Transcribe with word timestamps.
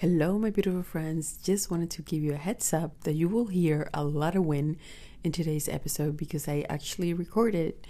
Hello, 0.00 0.38
my 0.38 0.48
beautiful 0.48 0.82
friends. 0.82 1.36
Just 1.36 1.70
wanted 1.70 1.90
to 1.90 2.00
give 2.00 2.22
you 2.22 2.32
a 2.32 2.38
heads 2.38 2.72
up 2.72 3.02
that 3.02 3.12
you 3.12 3.28
will 3.28 3.48
hear 3.48 3.90
a 3.92 4.02
lot 4.02 4.34
of 4.34 4.46
wind 4.46 4.78
in 5.22 5.30
today's 5.30 5.68
episode 5.68 6.16
because 6.16 6.48
I 6.48 6.64
actually 6.70 7.12
recorded 7.12 7.86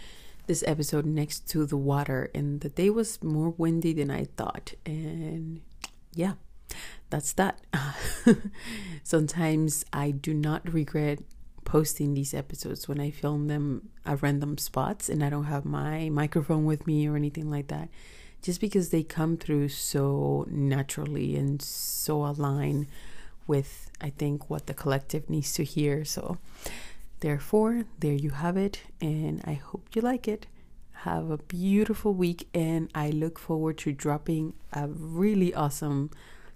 this 0.49 0.65
episode 0.67 1.07
next 1.07 1.49
to 1.51 1.65
the 1.65 1.77
water 1.77 2.29
and 2.35 2.63
the 2.63 2.69
day 2.69 2.91
was 2.91 3.23
more 3.23 3.51
windy 3.51 3.93
than 3.93 4.11
I 4.11 4.25
thought. 4.37 4.75
And 4.85 5.61
yeah, 6.13 6.33
that's 7.11 7.33
that. 7.35 7.61
Sometimes 9.05 9.85
I 9.93 10.11
do 10.11 10.35
not 10.35 10.69
regret 10.75 11.21
posting 11.65 12.15
these 12.15 12.35
episodes 12.35 12.89
when 12.89 12.99
I 12.99 13.13
film 13.13 13.47
them 13.47 13.89
at 14.05 14.21
random 14.21 14.59
spots 14.59 15.09
and 15.09 15.23
I 15.23 15.31
don't 15.31 15.45
have 15.45 15.65
my 15.65 16.09
microphone 16.09 16.65
with 16.65 16.89
me 16.89 17.07
or 17.07 17.15
anything 17.15 17.53
like 17.53 17.69
that 17.69 17.89
just 18.43 18.61
because 18.61 18.89
they 18.89 19.03
come 19.03 19.37
through 19.37 19.69
so 19.69 20.47
naturally 20.51 21.37
and 21.37 21.61
so 21.61 22.25
aligned 22.25 22.87
with 23.47 23.91
I 24.01 24.11
think 24.11 24.49
what 24.49 24.67
the 24.67 24.75
collective 24.75 25.29
needs 25.29 25.53
to 25.55 25.65
hear. 25.65 26.05
So 26.05 26.39
therefore, 27.21 27.85
there 27.99 28.15
you 28.15 28.31
have 28.31 28.57
it 28.57 28.83
and 29.01 29.43
I 29.45 29.55
hope 29.55 29.89
you 29.95 30.03
like 30.03 30.27
it. 30.29 30.47
Have 31.05 31.31
a 31.31 31.39
beautiful 31.39 32.15
week 32.15 32.49
and 32.55 32.91
I 32.95 33.11
look 33.11 33.39
forward 33.39 33.79
to 33.79 33.93
dropping 33.93 34.55
a 34.73 34.87
really 34.89 35.55
awesome 35.55 36.11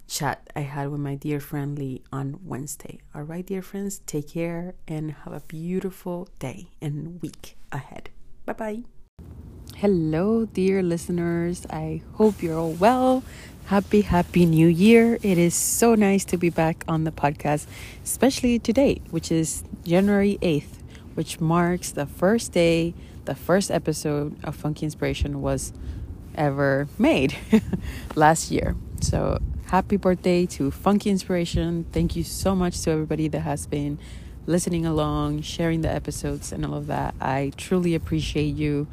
chat 0.07 0.49
I 0.55 0.61
had 0.61 0.89
with 0.89 1.01
my 1.01 1.15
dear 1.15 1.39
friend 1.39 1.77
Lee 1.77 2.03
on 2.11 2.39
Wednesday. 2.43 2.99
All 3.13 3.23
right, 3.23 3.45
dear 3.45 3.61
friends, 3.61 3.99
take 4.05 4.29
care 4.29 4.75
and 4.87 5.11
have 5.11 5.33
a 5.33 5.41
beautiful 5.41 6.29
day 6.39 6.67
and 6.81 7.21
week 7.21 7.57
ahead. 7.71 8.09
Bye 8.45 8.53
bye. 8.53 8.94
Hello, 9.79 10.45
dear 10.45 10.81
listeners. 10.81 11.67
I 11.69 12.01
hope 12.13 12.41
you're 12.41 12.57
all 12.57 12.71
well. 12.71 13.23
Happy, 13.65 13.99
happy 13.99 14.45
new 14.45 14.69
year. 14.69 15.19
It 15.21 15.37
is 15.37 15.53
so 15.53 15.95
nice 15.95 16.23
to 16.25 16.37
be 16.37 16.49
back 16.49 16.85
on 16.87 17.03
the 17.03 17.11
podcast, 17.11 17.67
especially 18.01 18.57
today, 18.57 19.01
which 19.11 19.33
is 19.33 19.65
January 19.83 20.37
8th, 20.41 20.79
which 21.15 21.41
marks 21.41 21.91
the 21.91 22.05
first 22.05 22.53
day, 22.53 22.93
the 23.25 23.35
first 23.35 23.69
episode 23.69 24.41
of 24.45 24.55
Funky 24.55 24.85
Inspiration 24.85 25.41
was 25.41 25.73
ever 26.35 26.87
made 26.97 27.35
last 28.15 28.51
year. 28.51 28.77
So, 29.01 29.39
happy 29.65 29.97
birthday 29.97 30.45
to 30.55 30.71
Funky 30.71 31.09
Inspiration. 31.09 31.85
Thank 31.91 32.15
you 32.15 32.23
so 32.23 32.55
much 32.55 32.79
to 32.83 32.91
everybody 32.91 33.27
that 33.27 33.41
has 33.41 33.67
been 33.67 33.99
listening 34.45 34.85
along, 34.85 35.41
sharing 35.41 35.81
the 35.81 35.91
episodes, 35.91 36.53
and 36.53 36.65
all 36.65 36.75
of 36.75 36.87
that. 36.87 37.13
I 37.19 37.51
truly 37.57 37.93
appreciate 37.93 38.55
you 38.55 38.87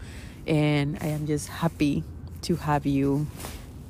and 0.46 0.98
I 1.00 1.06
am 1.06 1.26
just 1.26 1.48
happy 1.48 2.04
to 2.42 2.56
have 2.56 2.86
you 2.86 3.26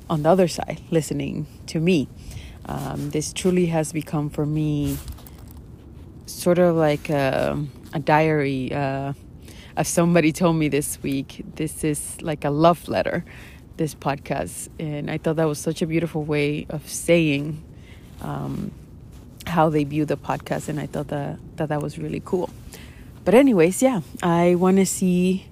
on 0.09 0.23
the 0.23 0.29
other 0.29 0.47
side 0.47 0.81
listening 0.91 1.47
to 1.67 1.79
me. 1.79 2.07
Um, 2.65 3.09
this 3.09 3.33
truly 3.33 3.67
has 3.67 3.91
become 3.91 4.29
for 4.29 4.45
me 4.45 4.97
sort 6.25 6.59
of 6.59 6.75
like 6.75 7.09
a, 7.09 7.57
a 7.93 7.99
diary. 7.99 8.73
Uh, 8.73 9.13
as 9.75 9.87
somebody 9.87 10.31
told 10.31 10.55
me 10.55 10.69
this 10.69 11.01
week, 11.01 11.43
this 11.55 11.83
is 11.83 12.21
like 12.21 12.45
a 12.45 12.49
love 12.49 12.87
letter, 12.87 13.25
this 13.77 13.95
podcast. 13.95 14.69
And 14.79 15.09
I 15.09 15.17
thought 15.17 15.37
that 15.37 15.47
was 15.47 15.59
such 15.59 15.81
a 15.81 15.87
beautiful 15.87 16.23
way 16.23 16.65
of 16.69 16.87
saying 16.87 17.63
um, 18.21 18.71
how 19.47 19.69
they 19.69 19.83
view 19.83 20.05
the 20.05 20.17
podcast. 20.17 20.69
And 20.69 20.79
I 20.79 20.85
thought 20.85 21.07
that, 21.07 21.39
that 21.57 21.69
that 21.69 21.81
was 21.81 21.97
really 21.97 22.21
cool. 22.23 22.49
But, 23.25 23.33
anyways, 23.33 23.81
yeah, 23.81 24.01
I 24.21 24.55
want 24.55 24.77
to 24.77 24.85
see 24.85 25.47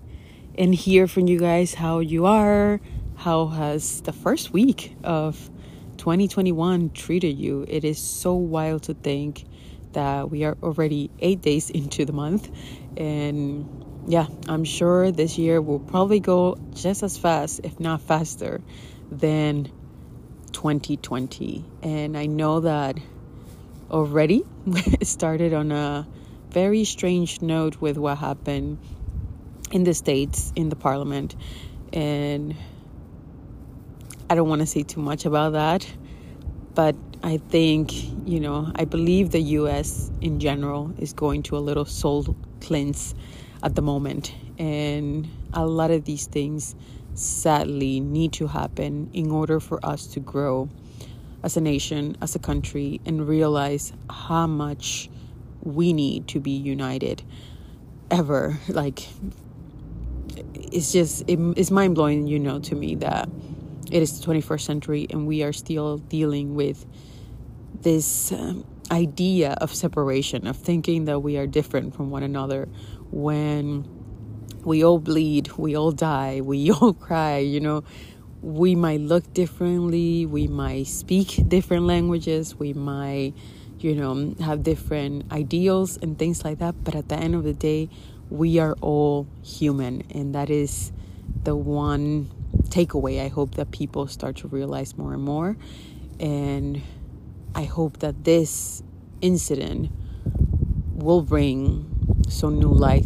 and 0.58 0.74
hear 0.76 1.08
from 1.08 1.28
you 1.28 1.40
guys 1.40 1.74
how 1.74 2.00
you 2.00 2.26
are. 2.26 2.80
How 3.16 3.48
has 3.48 4.02
the 4.02 4.14
first 4.14 4.52
week 4.52 4.96
of 5.04 5.50
2021 5.98 6.90
treated 6.92 7.38
you? 7.38 7.66
It 7.68 7.84
is 7.84 8.00
so 8.00 8.34
wild 8.34 8.84
to 8.84 8.94
think 8.94 9.46
that 9.94 10.30
we 10.30 10.44
are 10.44 10.58
already 10.64 11.10
eight 11.20 11.42
days 11.42 11.70
into 11.80 12.06
the 12.06 12.14
month. 12.14 12.50
And 12.98 13.86
yeah, 14.08 14.28
I'm 14.48 14.64
sure 14.64 15.12
this 15.12 15.38
year 15.38 15.62
will 15.62 15.80
probably 15.80 16.20
go 16.20 16.58
just 16.74 17.04
as 17.04 17.18
fast, 17.18 17.62
if 17.64 17.80
not 17.80 18.02
faster, 18.02 18.62
than 19.12 19.72
2020. 20.52 21.64
And 21.84 22.18
I 22.18 22.26
know 22.26 22.62
that 22.62 22.98
already 23.90 24.44
started 25.04 25.54
on 25.54 25.72
a 25.72 26.08
very 26.50 26.84
strange 26.84 27.42
note 27.42 27.80
with 27.80 27.98
what 27.98 28.18
happened 28.18 28.78
in 29.72 29.84
the 29.84 29.94
states 29.94 30.52
in 30.56 30.70
the 30.70 30.76
parliament 30.76 31.36
and 31.94 32.56
I 34.30 34.36
don't 34.36 34.48
want 34.48 34.62
to 34.62 34.68
say 34.68 34.84
too 34.84 35.02
much 35.02 35.26
about 35.26 35.54
that 35.54 35.88
but 36.74 36.96
I 37.24 37.38
think 37.38 37.94
you 38.28 38.40
know 38.40 38.72
I 38.76 38.86
believe 38.86 39.32
the 39.32 39.42
US 39.60 40.12
in 40.22 40.40
general 40.40 40.94
is 40.98 41.14
going 41.14 41.44
to 41.44 41.58
a 41.58 41.60
little 41.60 41.86
soul 41.86 42.36
cleanse 42.60 43.16
at 43.64 43.76
the 43.76 43.82
moment 43.82 44.34
and 44.58 45.28
a 45.54 45.66
lot 45.66 45.92
of 45.92 46.06
these 46.06 46.28
things 46.28 46.76
sadly 47.14 48.00
need 48.00 48.34
to 48.34 48.48
happen 48.48 49.10
in 49.14 49.32
order 49.32 49.60
for 49.60 49.86
us 49.86 50.08
to 50.08 50.20
grow 50.20 50.70
as 51.44 51.58
a 51.58 51.62
nation 51.62 52.16
as 52.22 52.36
a 52.36 52.40
country 52.40 53.02
and 53.06 53.28
realize 53.28 53.92
how 54.10 54.48
much 54.48 55.10
we 55.64 55.94
need 55.94 56.28
to 56.28 56.40
be 56.40 56.52
united 56.52 57.22
ever 58.10 58.58
like 58.70 59.08
it's 60.72 60.92
just 60.92 61.24
it, 61.28 61.40
it's 61.58 61.72
mind 61.72 61.96
blowing, 61.96 62.28
you 62.28 62.40
know, 62.40 62.60
to 62.60 62.76
me 62.76 62.96
that 62.96 63.30
it 63.92 64.02
is 64.02 64.20
the 64.20 64.26
21st 64.26 64.62
century 64.62 65.08
and 65.10 65.28
we 65.28 65.44
are 65.44 65.54
still 65.54 65.98
dealing 65.98 66.56
with 66.56 66.86
this 67.82 68.32
um, 68.32 68.66
idea 68.92 69.54
of 69.60 69.74
separation, 69.74 70.48
of 70.48 70.56
thinking 70.56 71.06
that 71.06 71.20
we 71.20 71.38
are 71.38 71.48
different 71.48 71.96
from 71.96 72.10
one 72.10 72.24
another 72.24 72.68
when 73.12 73.86
we 74.64 74.84
all 74.84 75.00
bleed, 75.00 75.52
we 75.58 75.76
all 75.76 75.92
die, 75.92 76.42
we 76.42 76.72
all 76.82 76.94
cry, 76.94 77.38
you 77.38 77.60
know. 77.60 77.84
We 78.42 78.74
might 78.74 79.02
look 79.02 79.34
differently, 79.36 80.26
we 80.26 80.48
might 80.48 80.88
speak 80.88 81.48
different 81.48 81.86
languages, 81.86 82.56
we 82.56 82.74
might, 82.74 83.34
you 83.78 83.94
know, 83.94 84.34
have 84.44 84.64
different 84.64 85.32
ideals 85.32 85.98
and 85.98 86.18
things 86.18 86.44
like 86.44 86.58
that, 86.58 86.84
but 86.84 86.96
at 86.96 87.08
the 87.08 87.16
end 87.16 87.36
of 87.36 87.44
the 87.44 87.54
day, 87.54 87.90
we 88.32 88.60
are 88.60 88.76
all 88.80 89.28
human, 89.44 90.04
and 90.10 90.34
that 90.34 90.50
is 90.50 90.94
the 91.44 91.56
one 91.56 92.32
takeaway 92.70 93.24
I 93.24 93.28
hope 93.28 93.56
that 93.56 93.72
people 93.72 94.08
start 94.08 94.38
to 94.38 94.48
realize 94.48 94.98
more 94.98 95.14
and 95.14 95.22
more. 95.22 95.58
And 96.18 96.82
I 97.54 97.66
hope 97.66 97.98
that 98.00 98.24
this 98.24 98.82
incident 99.20 99.92
will 100.94 101.22
bring 101.22 102.24
some 102.30 102.58
new 102.58 102.72
light 102.72 103.06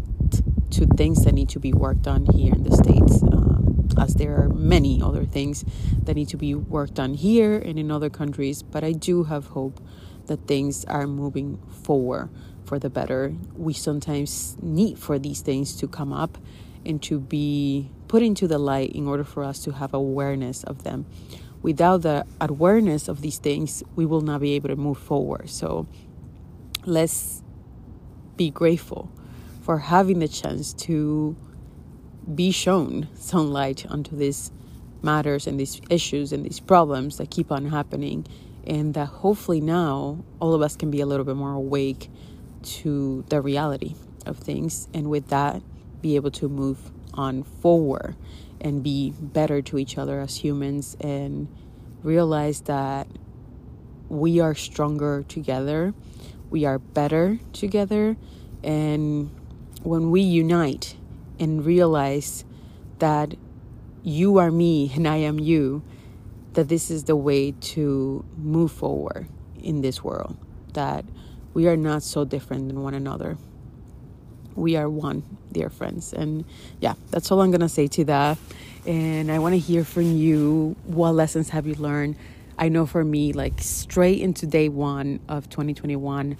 to 0.69 0.85
things 0.85 1.25
that 1.25 1.33
need 1.33 1.49
to 1.49 1.59
be 1.59 1.73
worked 1.73 2.05
on 2.05 2.27
here 2.27 2.53
in 2.53 2.61
the 2.61 2.75
States, 2.75 3.23
um, 3.23 3.87
as 3.97 4.13
there 4.15 4.35
are 4.39 4.49
many 4.49 5.01
other 5.01 5.25
things 5.25 5.65
that 6.03 6.15
need 6.15 6.29
to 6.29 6.37
be 6.37 6.53
worked 6.53 6.99
on 6.99 7.15
here 7.15 7.57
and 7.57 7.79
in 7.79 7.89
other 7.89 8.11
countries. 8.11 8.61
But 8.61 8.83
I 8.83 8.91
do 8.91 9.23
have 9.23 9.47
hope 9.47 9.81
that 10.27 10.47
things 10.47 10.85
are 10.85 11.07
moving 11.07 11.57
forward 11.83 12.29
for 12.65 12.79
the 12.79 12.89
better. 12.89 13.33
We 13.55 13.73
sometimes 13.73 14.57
need 14.61 14.99
for 14.99 15.19
these 15.19 15.41
things 15.41 15.75
to 15.77 15.87
come 15.87 16.11
up 16.11 16.37
and 16.85 17.01
to 17.03 17.19
be 17.19 17.89
put 18.07 18.21
into 18.21 18.47
the 18.47 18.57
light 18.57 18.91
in 18.91 19.07
order 19.07 19.23
for 19.23 19.43
us 19.43 19.63
to 19.63 19.71
have 19.71 19.93
awareness 19.93 20.63
of 20.63 20.83
them. 20.83 21.05
Without 21.61 22.03
the 22.03 22.25
awareness 22.39 23.07
of 23.07 23.21
these 23.21 23.37
things, 23.37 23.83
we 23.95 24.05
will 24.05 24.21
not 24.21 24.41
be 24.41 24.53
able 24.53 24.69
to 24.69 24.75
move 24.75 24.97
forward. 24.97 25.49
So 25.49 25.87
let's 26.85 27.41
be 28.37 28.51
grateful 28.51 29.11
for 29.61 29.79
having 29.79 30.19
the 30.19 30.27
chance 30.27 30.73
to 30.73 31.35
be 32.33 32.51
shown 32.51 33.07
some 33.15 33.51
light 33.51 33.85
onto 33.87 34.15
these 34.15 34.51
matters 35.01 35.47
and 35.47 35.59
these 35.59 35.81
issues 35.89 36.31
and 36.31 36.45
these 36.45 36.59
problems 36.59 37.17
that 37.17 37.29
keep 37.29 37.51
on 37.51 37.65
happening 37.65 38.25
and 38.65 38.93
that 38.95 39.05
hopefully 39.05 39.61
now 39.61 40.23
all 40.39 40.53
of 40.53 40.61
us 40.61 40.75
can 40.75 40.89
be 40.89 41.01
a 41.01 41.05
little 41.05 41.25
bit 41.25 41.35
more 41.35 41.53
awake 41.53 42.09
to 42.65 43.23
the 43.29 43.41
reality 43.41 43.95
of 44.25 44.37
things 44.37 44.87
and 44.93 45.09
with 45.09 45.27
that 45.29 45.61
be 46.01 46.15
able 46.15 46.31
to 46.31 46.49
move 46.49 46.91
on 47.13 47.43
forward 47.43 48.15
and 48.59 48.83
be 48.83 49.13
better 49.19 49.61
to 49.61 49.77
each 49.77 49.97
other 49.97 50.19
as 50.19 50.37
humans 50.37 50.97
and 50.99 51.47
realize 52.03 52.61
that 52.61 53.07
we 54.09 54.39
are 54.39 54.55
stronger 54.55 55.23
together 55.27 55.93
we 56.49 56.65
are 56.65 56.79
better 56.79 57.39
together 57.53 58.17
and 58.63 59.29
when 59.83 60.09
we 60.09 60.21
unite 60.21 60.95
and 61.39 61.65
realize 61.65 62.43
that 62.99 63.35
you 64.03 64.37
are 64.37 64.51
me 64.51 64.91
and 64.95 65.07
I 65.07 65.17
am 65.17 65.39
you, 65.39 65.83
that 66.53 66.69
this 66.69 66.89
is 66.89 67.05
the 67.05 67.15
way 67.15 67.51
to 67.51 68.25
move 68.37 68.71
forward 68.71 69.27
in 69.61 69.81
this 69.81 70.03
world, 70.03 70.37
that 70.73 71.05
we 71.55 71.67
are 71.67 71.77
not 71.77 72.03
so 72.03 72.25
different 72.25 72.67
than 72.67 72.83
one 72.83 72.93
another. 72.93 73.37
We 74.55 74.75
are 74.75 74.89
one, 74.89 75.23
dear 75.51 75.69
friends. 75.69 76.13
And 76.13 76.43
yeah, 76.81 76.93
that's 77.09 77.31
all 77.31 77.41
I'm 77.41 77.49
going 77.49 77.61
to 77.61 77.69
say 77.69 77.87
to 77.87 78.03
that. 78.05 78.37
And 78.85 79.31
I 79.31 79.39
want 79.39 79.53
to 79.53 79.59
hear 79.59 79.85
from 79.85 80.03
you. 80.17 80.75
What 80.83 81.13
lessons 81.13 81.49
have 81.49 81.65
you 81.65 81.75
learned? 81.75 82.17
I 82.59 82.67
know 82.67 82.85
for 82.85 83.03
me, 83.05 83.31
like 83.31 83.53
straight 83.59 84.21
into 84.21 84.45
day 84.45 84.67
one 84.67 85.21
of 85.29 85.49
2021, 85.49 86.37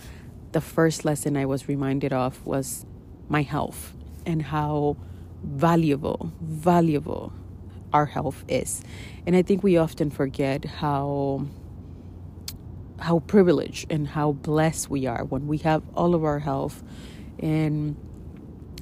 the 0.52 0.62
first 0.62 1.06
lesson 1.06 1.38
I 1.38 1.46
was 1.46 1.68
reminded 1.70 2.12
of 2.12 2.46
was 2.46 2.86
my 3.30 3.42
health 3.42 3.94
and 4.26 4.42
how 4.42 4.98
valuable, 5.44 6.34
valuable 6.42 7.32
our 7.94 8.06
health 8.06 8.44
is. 8.50 8.84
And 9.26 9.34
I 9.34 9.44
think 9.44 9.64
we 9.64 9.78
often 9.78 10.12
forget 10.12 10.66
how 10.66 11.48
how 13.00 13.20
privileged 13.20 13.92
and 13.92 14.08
how 14.10 14.32
blessed 14.32 14.90
we 14.90 15.06
are 15.06 15.24
when 15.26 15.48
we 15.48 15.58
have 15.60 15.84
all 15.96 16.16
of 16.16 16.24
our 16.24 16.40
health. 16.40 16.84
And 17.40 17.96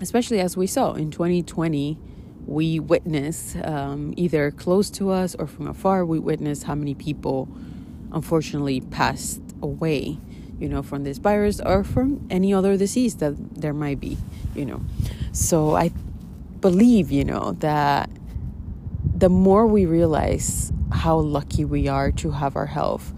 especially 0.02 0.40
as 0.40 0.58
we 0.58 0.68
saw 0.68 0.94
in 0.94 1.12
2020 1.12 1.98
we 2.46 2.78
witnessed 2.80 3.56
um, 3.64 4.14
either 4.18 4.52
close 4.52 4.90
to 4.90 5.10
us 5.10 5.34
or 5.36 5.48
from 5.48 5.68
afar 5.68 6.06
we 6.06 6.20
witnessed 6.20 6.64
how 6.64 6.76
many 6.76 6.94
people 6.94 7.48
unfortunately 8.12 8.82
passed 8.82 9.42
away 9.62 10.18
you 10.60 10.68
know 10.68 10.84
from 10.84 11.04
this 11.04 11.18
virus 11.20 11.62
or 11.62 11.84
from 11.84 12.26
any 12.30 12.54
other 12.54 12.76
disease 12.76 13.16
that 13.16 13.34
there 13.62 13.74
might 13.74 14.00
be 14.00 14.18
you 14.56 14.66
know. 14.66 14.82
So 15.32 15.76
i 15.76 15.92
believe 16.60 17.12
you 17.12 17.24
know 17.24 17.54
that 17.60 18.10
the 19.16 19.30
more 19.30 19.66
we 19.68 19.86
realize 19.86 20.72
how 20.92 21.18
lucky 21.18 21.66
we 21.66 21.88
are 21.88 22.12
to 22.12 22.32
have 22.32 22.56
our 22.56 22.68
health 22.68 23.14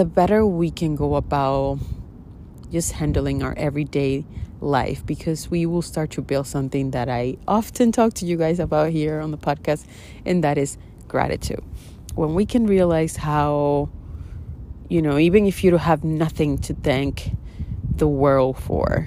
the 0.00 0.04
better 0.06 0.46
we 0.46 0.70
can 0.70 0.96
go 0.96 1.14
about 1.14 1.78
just 2.72 2.92
handling 2.92 3.42
our 3.42 3.52
everyday 3.58 4.24
life 4.62 5.04
because 5.04 5.50
we 5.50 5.66
will 5.66 5.82
start 5.82 6.10
to 6.10 6.22
build 6.22 6.46
something 6.46 6.92
that 6.92 7.10
I 7.10 7.36
often 7.46 7.92
talk 7.92 8.14
to 8.14 8.24
you 8.24 8.38
guys 8.38 8.60
about 8.60 8.92
here 8.92 9.20
on 9.20 9.30
the 9.30 9.36
podcast, 9.36 9.84
and 10.24 10.42
that 10.42 10.56
is 10.56 10.78
gratitude. 11.06 11.62
When 12.14 12.32
we 12.34 12.46
can 12.46 12.66
realize 12.66 13.16
how, 13.16 13.90
you 14.88 15.02
know, 15.02 15.18
even 15.18 15.44
if 15.44 15.62
you 15.62 15.70
don't 15.70 15.80
have 15.80 16.02
nothing 16.02 16.56
to 16.60 16.72
thank 16.72 17.32
the 17.94 18.08
world 18.08 18.56
for, 18.56 19.06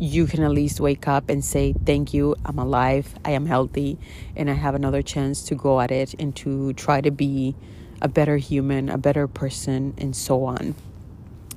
you 0.00 0.26
can 0.26 0.42
at 0.42 0.50
least 0.50 0.80
wake 0.80 1.06
up 1.06 1.30
and 1.30 1.44
say, 1.44 1.76
Thank 1.86 2.12
you, 2.12 2.34
I'm 2.44 2.58
alive, 2.58 3.14
I 3.24 3.30
am 3.30 3.46
healthy, 3.46 4.00
and 4.34 4.50
I 4.50 4.54
have 4.54 4.74
another 4.74 5.00
chance 5.00 5.44
to 5.44 5.54
go 5.54 5.80
at 5.80 5.92
it 5.92 6.12
and 6.18 6.34
to 6.42 6.72
try 6.72 7.00
to 7.02 7.12
be 7.12 7.54
a 8.02 8.08
better 8.08 8.36
human, 8.36 8.88
a 8.88 8.98
better 8.98 9.26
person, 9.26 9.94
and 9.98 10.14
so 10.14 10.44
on. 10.44 10.74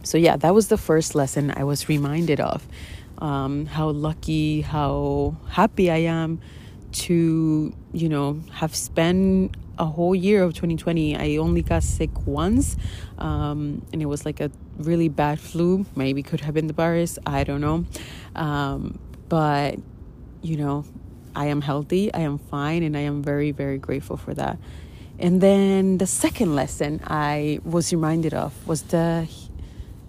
So, 0.04 0.18
yeah, 0.18 0.38
that 0.38 0.54
was 0.54 0.70
the 0.70 0.78
first 0.78 1.16
lesson 1.16 1.54
I 1.56 1.64
was 1.64 1.90
reminded 1.90 2.40
of 2.40 2.66
um, 3.18 3.66
how 3.66 3.90
lucky, 3.90 4.62
how 4.62 5.36
happy 5.50 5.90
I 5.92 5.98
am 5.98 6.40
to, 6.94 7.74
you 7.94 8.10
know, 8.10 8.42
have 8.54 8.76
spent 8.76 9.56
a 9.78 9.86
whole 9.86 10.16
year 10.16 10.44
of 10.44 10.54
2020. 10.54 11.16
I 11.16 11.38
only 11.38 11.62
got 11.62 11.84
sick 11.84 12.26
once, 12.26 12.78
um, 13.18 13.86
and 13.92 14.02
it 14.02 14.06
was 14.06 14.26
like 14.26 14.40
a 14.40 14.52
really 14.78 15.10
bad 15.10 15.40
flu. 15.40 15.86
Maybe 15.96 16.24
could 16.24 16.42
have 16.42 16.54
been 16.54 16.68
the 16.68 16.74
virus. 16.74 17.20
I 17.26 17.44
don't 17.44 17.62
know. 17.62 17.86
Um, 18.36 19.00
but, 19.30 19.78
you 20.42 20.58
know, 20.58 20.86
I 21.36 21.48
am 21.48 21.62
healthy, 21.62 22.12
I 22.14 22.22
am 22.22 22.38
fine, 22.38 22.82
and 22.84 22.98
I 22.98 23.02
am 23.02 23.22
very, 23.22 23.52
very 23.52 23.78
grateful 23.78 24.18
for 24.18 24.34
that. 24.34 24.58
And 25.20 25.42
then 25.42 25.98
the 25.98 26.08
second 26.08 26.56
lesson 26.56 27.02
I 27.06 27.60
was 27.64 27.92
reminded 27.92 28.34
of 28.34 28.54
was 28.68 28.84
the 28.84 29.28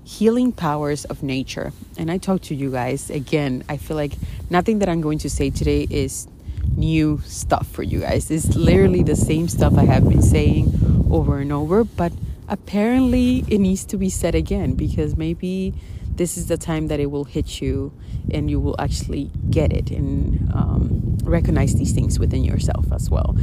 healing 0.05 0.53
powers 0.53 1.05
of 1.07 1.23
nature. 1.23 1.73
And 1.97 2.11
I 2.11 2.19
talk 2.19 2.43
to 2.43 2.55
you 2.55 2.71
guys 2.71 3.11
again. 3.11 3.65
I 3.69 3.77
feel 3.77 3.97
like 3.97 4.13
nothing 4.51 4.79
that 4.81 4.89
I'm 4.89 5.01
going 5.01 5.19
to 5.19 5.31
say 5.31 5.51
today 5.51 5.87
is 5.91 6.29
new 6.77 7.21
stuff 7.25 7.67
for 7.69 7.83
you 7.83 8.01
guys. 8.01 8.31
It's 8.31 8.55
literally 8.55 9.03
the 9.03 9.17
same 9.17 9.49
stuff 9.49 9.77
I 9.77 9.85
have 9.85 10.09
been 10.09 10.23
saying 10.23 11.07
over 11.11 11.39
and 11.39 11.53
over, 11.53 11.85
but 11.85 12.13
apparently 12.49 13.45
it 13.49 13.59
needs 13.59 13.85
to 13.87 13.97
be 13.97 14.11
said 14.11 14.35
again 14.35 14.75
because 14.75 15.17
maybe 15.17 15.75
this 16.19 16.37
is 16.37 16.49
the 16.49 16.59
time 16.59 16.89
that 16.89 17.01
it 17.01 17.11
will 17.11 17.25
hit 17.25 17.61
you 17.61 17.93
and 18.31 18.51
you 18.51 18.61
will 18.61 18.77
actually 18.79 19.31
get 19.51 19.73
it 19.73 19.91
and 19.91 20.53
um, 20.53 21.17
recognize 21.23 21.75
these 21.75 21.93
things 21.93 22.19
within 22.19 22.45
yourself 22.45 22.93
as 22.93 23.09
well. 23.09 23.35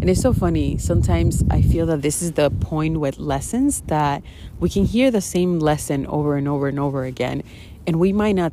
And 0.00 0.10
it's 0.10 0.20
so 0.20 0.32
funny. 0.32 0.76
Sometimes 0.76 1.44
I 1.50 1.62
feel 1.62 1.86
that 1.86 2.02
this 2.02 2.20
is 2.20 2.32
the 2.32 2.50
point 2.50 2.98
with 2.98 3.18
lessons 3.18 3.82
that 3.82 4.22
we 4.60 4.68
can 4.68 4.84
hear 4.84 5.10
the 5.10 5.20
same 5.20 5.60
lesson 5.60 6.06
over 6.06 6.36
and 6.36 6.48
over 6.48 6.68
and 6.68 6.78
over 6.78 7.04
again, 7.04 7.42
and 7.86 7.98
we 7.98 8.12
might 8.12 8.34
not 8.34 8.52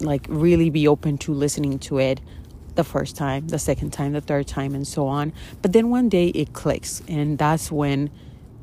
like 0.00 0.26
really 0.28 0.70
be 0.70 0.88
open 0.88 1.18
to 1.18 1.32
listening 1.32 1.78
to 1.78 1.98
it 1.98 2.20
the 2.74 2.84
first 2.84 3.16
time, 3.16 3.48
the 3.48 3.58
second 3.58 3.92
time, 3.92 4.12
the 4.12 4.20
third 4.20 4.46
time, 4.46 4.74
and 4.74 4.86
so 4.86 5.06
on. 5.06 5.32
But 5.60 5.72
then 5.72 5.90
one 5.90 6.08
day 6.08 6.28
it 6.28 6.52
clicks, 6.52 7.02
and 7.06 7.36
that's 7.36 7.70
when 7.70 8.10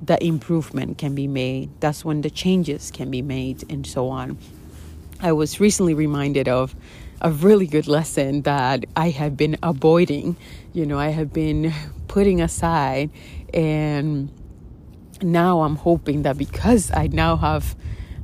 the 0.01 0.23
improvement 0.23 0.97
can 0.97 1.15
be 1.15 1.27
made. 1.27 1.69
That's 1.79 2.05
when 2.05 2.21
the 2.21 2.29
changes 2.29 2.91
can 2.91 3.09
be 3.11 3.21
made, 3.21 3.69
and 3.71 3.85
so 3.85 4.09
on. 4.09 4.38
I 5.19 5.31
was 5.31 5.59
recently 5.59 5.94
reminded 5.94 6.47
of 6.47 6.75
a 7.21 7.31
really 7.31 7.65
good 7.65 7.88
lesson 7.88 8.44
that 8.44 8.85
I 8.95 9.09
have 9.09 9.35
been 9.35 9.57
avoiding. 9.63 10.38
You 10.73 10.85
know, 10.85 10.99
I 10.99 11.09
have 11.09 11.33
been 11.33 11.73
putting 12.07 12.41
aside, 12.41 13.09
and 13.53 14.31
now 15.21 15.61
I'm 15.61 15.75
hoping 15.75 16.21
that 16.21 16.38
because 16.38 16.91
I 16.91 17.07
now 17.07 17.35
have 17.38 17.75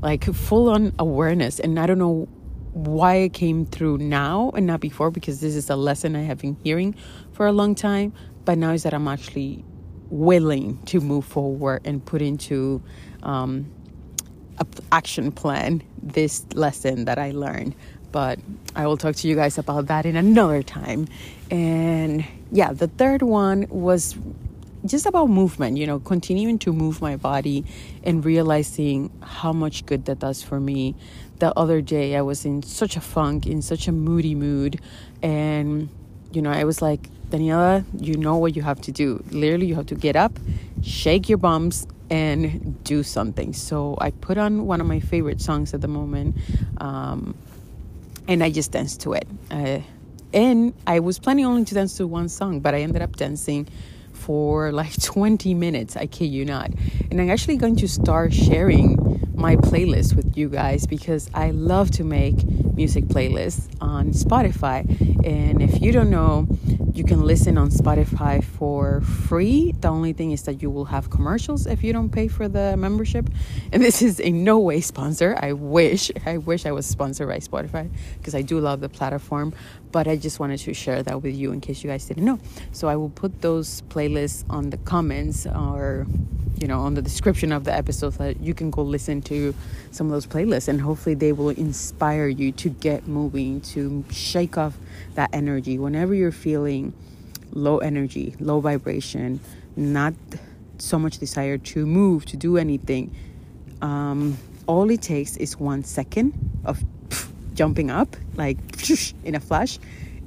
like 0.02 0.26
full 0.26 0.70
on 0.70 0.94
awareness, 1.00 1.60
and 1.60 1.80
I 1.80 1.88
don't 1.88 1.98
know 1.98 2.28
why 2.74 3.16
it 3.16 3.34
came 3.34 3.66
through 3.66 4.00
now 4.00 4.52
and 4.56 4.66
not 4.66 4.80
before 4.80 5.12
because 5.12 5.42
this 5.42 5.56
is 5.56 5.70
a 5.70 5.76
lesson 5.76 6.16
I 6.16 6.24
have 6.24 6.40
been 6.40 6.58
hearing 6.64 6.96
for 7.32 7.46
a 7.46 7.52
long 7.52 7.76
time, 7.76 8.14
but 8.46 8.58
now 8.58 8.72
is 8.72 8.84
that 8.84 8.94
I'm 8.94 9.08
actually 9.08 9.64
willing 10.14 10.78
to 10.86 11.02
move 11.02 11.26
forward 11.26 11.82
and 11.86 12.06
put 12.06 12.22
into 12.22 12.82
um, 13.24 13.66
a 14.60 14.66
action 14.92 15.32
plan 15.32 15.82
this 16.02 16.46
lesson 16.54 17.06
that 17.06 17.18
I 17.18 17.32
learned. 17.32 17.74
But 18.12 18.38
I 18.76 18.86
will 18.86 18.98
talk 18.98 19.16
to 19.18 19.28
you 19.28 19.36
guys 19.36 19.58
about 19.58 19.88
that 19.88 20.06
in 20.06 20.16
another 20.16 20.62
time. 20.62 21.08
And 21.50 22.24
yeah, 22.52 22.74
the 22.74 22.88
third 22.88 23.24
one 23.24 23.66
was 23.70 24.16
just 24.86 25.08
about 25.08 25.30
movement, 25.30 25.78
you 25.78 25.88
know, 25.88 26.00
continuing 26.00 26.60
to 26.60 26.74
move 26.74 27.02
my 27.02 27.16
body 27.16 27.66
and 28.04 28.24
realizing 28.24 29.10
how 29.22 29.52
much 29.52 29.84
good 29.88 30.06
that 30.06 30.20
does 30.20 30.44
for 30.44 30.60
me. 30.60 30.94
The 31.40 31.58
other 31.58 31.82
day, 31.82 32.16
I 32.16 32.22
was 32.22 32.46
in 32.46 32.62
such 32.62 32.96
a 32.96 33.02
funk, 33.02 33.48
in 33.48 33.64
such 33.64 33.88
a 33.88 33.92
moody 33.92 34.36
mood, 34.36 34.80
and 35.24 35.90
you 36.32 36.42
know, 36.42 36.52
I 36.52 36.66
was 36.66 36.82
like, 36.82 37.10
Daniela, 37.34 37.84
you 38.00 38.16
know 38.16 38.38
what 38.38 38.56
you 38.56 38.62
have 38.62 38.80
to 38.82 38.92
do. 38.92 39.24
Literally, 39.32 39.66
you 39.66 39.74
have 39.74 39.88
to 39.88 39.96
get 39.96 40.16
up, 40.16 40.38
shake 40.84 41.30
your 41.30 41.40
bums, 41.40 41.88
and 42.12 42.84
do 42.84 43.02
something. 43.02 43.54
So 43.54 43.98
I 44.00 44.12
put 44.12 44.38
on 44.38 44.68
one 44.68 44.80
of 44.80 44.86
my 44.86 45.00
favorite 45.00 45.42
songs 45.42 45.74
at 45.74 45.82
the 45.82 45.88
moment, 45.88 46.38
um, 46.78 47.36
and 48.28 48.44
I 48.44 48.52
just 48.52 48.72
danced 48.72 49.02
to 49.02 49.14
it. 49.14 49.28
Uh, 49.50 49.80
and 50.32 50.76
I 50.86 51.00
was 51.00 51.18
planning 51.18 51.46
only 51.46 51.66
to 51.66 51.74
dance 51.74 51.98
to 51.98 52.06
one 52.06 52.30
song, 52.30 52.60
but 52.60 52.76
I 52.76 52.82
ended 52.82 53.02
up 53.02 53.16
dancing 53.16 53.68
for 54.12 54.72
like 54.72 54.94
20 55.02 55.56
minutes. 55.56 55.98
I 55.98 56.06
kid 56.06 56.26
you 56.26 56.46
not. 56.46 56.70
And 57.10 57.20
I'm 57.20 57.32
actually 57.32 57.58
going 57.58 57.78
to 57.78 57.88
start 57.88 58.32
sharing 58.32 58.98
my 59.34 59.56
playlist 59.56 60.16
with 60.16 60.38
you 60.38 60.50
guys 60.50 60.86
because 60.86 61.32
I 61.34 61.50
love 61.50 61.90
to 61.92 62.04
make 62.04 62.46
music 62.76 63.06
playlists 63.06 63.68
on 63.82 64.12
Spotify. 64.12 64.86
And 65.26 65.62
if 65.64 65.82
you 65.82 65.92
don't 65.92 66.12
know, 66.12 66.48
you 66.94 67.04
can 67.04 67.24
listen 67.24 67.58
on 67.58 67.72
Spotify 67.72 68.44
for 68.44 69.02
free. 69.02 69.72
The 69.72 69.88
only 69.88 70.14
thing 70.14 70.32
is 70.32 70.44
that 70.44 70.62
you 70.62 70.70
will 70.70 70.86
have 70.86 71.10
commercials 71.10 71.66
if 71.66 71.84
you 71.84 71.92
don't 71.92 72.12
pay 72.12 72.28
for 72.28 72.48
the 72.48 72.78
membership. 72.78 73.30
And 73.72 73.82
this 73.82 74.04
is 74.04 74.20
in 74.20 74.44
no 74.44 74.60
way 74.60 74.80
sponsor. 74.80 75.36
I 75.42 75.54
wish 75.54 76.12
I 76.26 76.38
wish 76.38 76.68
I 76.68 76.72
was 76.72 76.86
sponsored 76.86 77.28
by 77.28 77.40
Spotify 77.40 77.90
because 78.20 78.36
I 78.36 78.44
do 78.44 78.60
love 78.60 78.80
the 78.80 78.90
platform, 78.90 79.54
but 79.92 80.08
I 80.08 80.16
just 80.18 80.40
wanted 80.40 80.60
to 80.60 80.74
share 80.76 81.02
that 81.02 81.24
with 81.24 81.36
you 81.36 81.52
in 81.52 81.62
case 81.62 81.84
you 81.84 81.90
guys 81.90 82.06
didn't 82.06 82.26
know. 82.26 82.40
So 82.74 82.88
I 82.88 82.96
will 82.96 83.10
put 83.10 83.42
those 83.42 83.82
playlists 83.90 84.46
on 84.50 84.70
the 84.70 84.78
comments 84.78 85.48
or 85.48 86.06
you 86.60 86.68
know 86.68 86.80
on 86.80 86.94
the 86.94 87.02
description 87.02 87.52
of 87.52 87.64
the 87.64 87.74
episode 87.74 88.14
so 88.14 88.24
that 88.24 88.40
you 88.40 88.54
can 88.54 88.70
go 88.70 88.84
listen 88.84 89.22
to 89.22 89.54
some 89.92 90.08
of 90.08 90.14
those 90.14 90.28
playlists 90.28 90.68
and 90.68 90.80
hopefully 90.82 91.16
they 91.16 91.32
will 91.32 91.50
inspire 91.50 92.28
you 92.28 92.52
to 92.52 92.70
get 92.70 93.08
moving 93.08 93.60
to 93.62 94.04
shake 94.12 94.58
off 94.58 94.78
that 95.16 95.30
energy 95.34 95.78
whenever 95.78 96.14
you're 96.14 96.32
feeling 96.32 96.83
low 97.54 97.78
energy, 97.80 98.36
low 98.40 98.60
vibration, 98.60 99.40
not 99.76 100.14
so 100.78 101.00
much 101.00 101.18
desire 101.18 101.58
to 101.58 101.86
move, 101.86 102.26
to 102.26 102.38
do 102.38 102.58
anything. 102.58 103.16
Um, 103.82 104.38
all 104.68 104.90
it 104.90 105.02
takes 105.02 105.38
is 105.38 105.60
one 105.60 105.84
second 105.84 106.34
of 106.66 106.84
jumping 107.54 107.92
up 107.92 108.16
like 108.36 108.58
in 109.24 109.36
a 109.36 109.40
flash. 109.40 109.80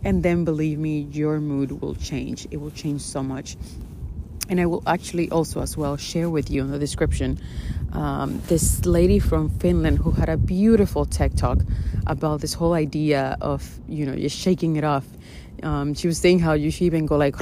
And 0.04 0.23
then 0.23 0.45
believe 0.45 0.78
me 0.78 1.09
your 1.11 1.40
mood 1.40 1.80
will 1.80 1.95
change. 1.97 2.47
It 2.50 2.59
will 2.59 2.71
change 2.71 3.00
so 3.00 3.23
much. 3.23 3.56
And 4.49 4.61
i 4.61 4.66
will 4.66 4.85
actually 4.87 5.28
also 5.30 5.61
as 5.61 5.76
well 5.76 5.97
share 5.97 6.30
with 6.30 6.50
you 6.50 6.62
in 6.62 6.71
the 6.71 6.78
description 6.78 7.40
um, 7.92 8.40
this 8.47 8.87
lady 8.87 9.18
from 9.18 9.49
finland 9.49 9.99
who 9.99 10.12
had 10.12 10.28
a 10.28 10.37
beautiful 10.37 11.04
TED 11.04 11.37
talk 11.37 11.59
about 12.06 12.40
this 12.42 12.54
whole 12.54 12.75
idea 12.75 13.37
of 13.40 13.80
you 13.88 14.06
know 14.06 14.14
just 14.14 14.38
shaking 14.38 14.76
it 14.76 14.85
off 14.85 15.04
um, 15.63 15.95
she 15.95 16.07
was 16.07 16.19
saying 16.19 16.41
how 16.41 16.53
you 16.53 16.71
should 16.71 16.85
even 16.85 17.07
go 17.07 17.17
like 17.17 17.37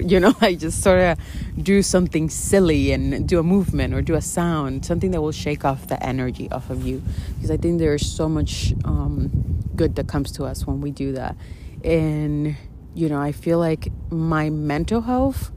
you 0.00 0.20
know 0.20 0.34
like 0.40 0.58
just 0.58 0.82
sort 0.82 1.00
of 1.00 1.18
do 1.62 1.82
something 1.82 2.28
silly 2.30 2.92
and 2.92 3.28
do 3.28 3.38
a 3.38 3.42
movement 3.42 3.94
or 3.94 4.02
do 4.02 4.14
a 4.14 4.22
sound 4.22 4.84
something 4.84 5.10
that 5.10 5.20
will 5.20 5.32
shake 5.32 5.64
off 5.64 5.88
the 5.88 6.02
energy 6.02 6.50
off 6.50 6.70
of 6.70 6.86
you. 6.86 7.02
Because 7.34 7.50
i 7.50 7.56
think 7.56 7.78
there's 7.78 8.06
so 8.06 8.28
much 8.28 8.74
um, 8.84 9.30
good 9.76 9.96
that 9.96 10.08
comes 10.08 10.32
to 10.32 10.44
us 10.44 10.66
when 10.66 10.80
we 10.80 10.90
do 10.90 11.12
that. 11.12 11.36
And 11.84 12.56
you 12.98 13.08
know 13.08 13.20
i 13.20 13.30
feel 13.30 13.58
like 13.60 13.92
my 14.10 14.50
mental 14.50 15.02
health 15.02 15.52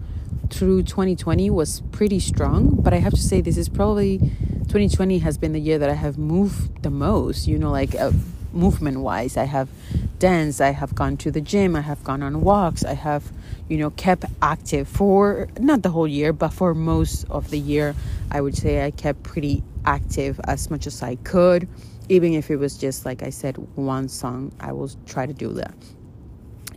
through 0.50 0.84
2020 0.84 1.50
was 1.50 1.82
pretty 1.91 2.20
strong 2.20 2.75
but 2.75 2.94
i 2.94 2.98
have 2.98 3.13
to 3.13 3.22
say 3.22 3.41
this 3.41 3.58
is 3.58 3.68
probably 3.68 4.20
2020 4.20 5.20
has 5.20 5.39
been 5.39 5.51
the 5.51 5.60
year 5.60 5.80
that 5.80 5.89
i 5.89 5.94
have 5.94 6.20
moved 6.20 6.84
the 6.84 6.89
most 6.91 7.48
you 7.48 7.58
know 7.58 7.72
like 7.72 7.96
uh, 7.96 8.12
movement 8.53 9.00
wise 9.00 9.38
i 9.38 9.46
have 9.46 9.70
danced 10.22 10.62
i 10.62 10.70
have 10.70 10.94
gone 10.94 11.18
to 11.18 11.32
the 11.32 11.42
gym 11.42 11.75
i 11.75 11.82
have 11.82 12.04
gone 12.04 12.22
on 12.22 12.42
walks 12.42 12.86
i 12.86 12.94
have 12.94 13.24
you 13.70 13.78
know 13.78 13.90
kept 13.90 14.24
active 14.42 14.88
for 14.88 15.48
not 15.60 15.82
the 15.82 15.90
whole 15.90 16.08
year 16.08 16.32
but 16.32 16.50
for 16.50 16.75
most 16.75 17.25
of 17.32 17.50
the 17.50 17.58
year 17.58 17.96
i 18.30 18.40
would 18.40 18.56
say 18.56 18.86
i 18.86 18.92
kept 18.92 19.24
pretty 19.24 19.63
active 19.86 20.40
as 20.48 20.70
much 20.70 20.88
as 20.88 21.01
i 21.04 21.16
could. 21.18 21.68
Even 22.10 22.34
if 22.34 22.51
it 22.51 22.58
was 22.58 22.78
just 22.78 23.06
like 23.06 23.24
i 23.24 23.30
said 23.30 23.58
one 23.75 24.08
song 24.08 24.51
i 24.60 24.72
will 24.72 24.92
try 25.06 25.25
to 25.25 25.34
do 25.34 25.54
that. 25.54 25.74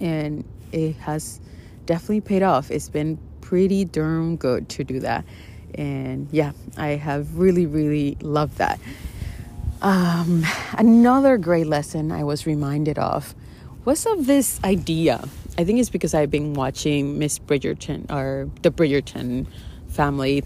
And 0.00 0.44
it 0.72 0.96
has 0.96 1.40
definitely 1.86 2.20
paid 2.20 2.42
off. 2.42 2.70
It's 2.70 2.88
been 2.88 3.18
pretty 3.40 3.84
darn 3.84 4.36
good 4.36 4.68
to 4.70 4.84
do 4.84 5.00
that. 5.00 5.24
And 5.74 6.28
yeah 6.30 6.52
i 6.76 6.90
have 6.90 7.36
really 7.36 7.66
really 7.66 8.16
loved 8.20 8.58
that 8.58 8.78
um, 9.84 10.44
another 10.78 11.36
great 11.36 11.66
lesson 11.66 12.10
I 12.10 12.24
was 12.24 12.46
reminded 12.46 12.98
of 12.98 13.34
was 13.84 14.06
of 14.06 14.26
this 14.26 14.58
idea. 14.64 15.22
I 15.58 15.64
think 15.64 15.78
it's 15.78 15.90
because 15.90 16.14
I've 16.14 16.30
been 16.30 16.54
watching 16.54 17.18
Miss 17.18 17.38
Bridgerton 17.38 18.10
or 18.10 18.48
the 18.62 18.70
Bridgerton 18.70 19.46
family 19.88 20.42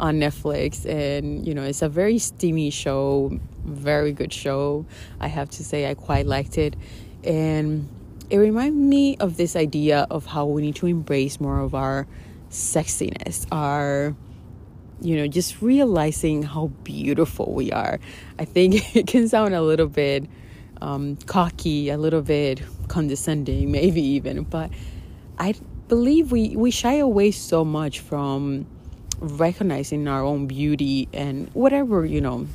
on 0.00 0.18
Netflix, 0.18 0.86
and 0.86 1.46
you 1.46 1.54
know, 1.54 1.62
it's 1.62 1.82
a 1.82 1.88
very 1.88 2.18
steamy 2.18 2.70
show, 2.70 3.38
very 3.62 4.10
good 4.10 4.32
show. 4.32 4.86
I 5.20 5.28
have 5.28 5.50
to 5.50 5.64
say, 5.64 5.88
I 5.88 5.94
quite 5.94 6.26
liked 6.26 6.56
it, 6.56 6.74
and 7.22 7.86
it 8.30 8.38
reminded 8.38 8.74
me 8.74 9.18
of 9.18 9.36
this 9.36 9.54
idea 9.54 10.06
of 10.10 10.24
how 10.24 10.46
we 10.46 10.62
need 10.62 10.76
to 10.76 10.86
embrace 10.86 11.38
more 11.38 11.60
of 11.60 11.74
our 11.74 12.06
sexiness, 12.50 13.46
our 13.52 14.16
you 15.02 15.16
know, 15.16 15.26
just 15.26 15.60
realizing 15.60 16.42
how 16.42 16.68
beautiful 16.84 17.52
we 17.52 17.72
are. 17.72 17.98
I 18.38 18.44
think 18.44 18.96
it 18.96 19.06
can 19.06 19.28
sound 19.28 19.54
a 19.54 19.62
little 19.62 19.88
bit 19.88 20.28
um, 20.80 21.16
cocky, 21.26 21.90
a 21.90 21.96
little 21.96 22.22
bit 22.22 22.62
condescending, 22.88 23.70
maybe 23.70 24.02
even, 24.02 24.42
but 24.44 24.70
I 25.38 25.54
believe 25.88 26.32
we, 26.32 26.56
we 26.56 26.70
shy 26.70 26.94
away 26.94 27.30
so 27.30 27.64
much 27.64 28.00
from 28.00 28.66
recognizing 29.18 30.08
our 30.08 30.22
own 30.22 30.46
beauty 30.46 31.08
and 31.12 31.48
whatever, 31.54 32.04
you 32.04 32.20
know, 32.20 32.46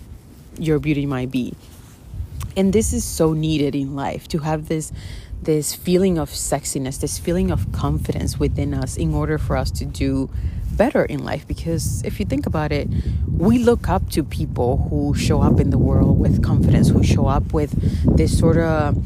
your 0.58 0.80
beauty 0.80 1.06
might 1.06 1.32
be. 1.32 1.54
And 2.56 2.74
this 2.74 2.94
is 2.94 3.06
so 3.06 3.34
needed 3.34 3.76
in 3.76 3.96
life 3.96 4.28
to 4.30 4.40
have 4.40 4.68
this 4.68 4.92
this 5.42 5.76
feeling 5.76 6.18
of 6.18 6.32
sexiness, 6.32 7.00
this 7.00 7.20
feeling 7.20 7.52
of 7.52 7.72
confidence 7.72 8.40
within 8.40 8.74
us 8.74 8.98
in 8.98 9.14
order 9.14 9.38
for 9.38 9.56
us 9.56 9.70
to 9.70 9.86
do 9.86 10.30
better 10.78 11.04
in 11.06 11.24
life. 11.26 11.48
Because 11.48 12.02
if 12.04 12.20
you 12.20 12.26
think 12.26 12.46
about 12.46 12.72
it, 12.72 12.88
we 13.28 13.60
look 13.60 13.90
up 13.90 14.10
to 14.12 14.24
people 14.24 14.88
who 14.90 15.16
show 15.16 15.42
up 15.42 15.60
in 15.60 15.72
the 15.72 15.78
world 15.78 16.20
with 16.20 16.44
confidence, 16.44 16.90
who 16.90 17.04
show 17.04 17.28
up 17.28 17.54
with 17.54 17.72
this 18.16 18.38
sort 18.38 18.58
of, 18.58 18.98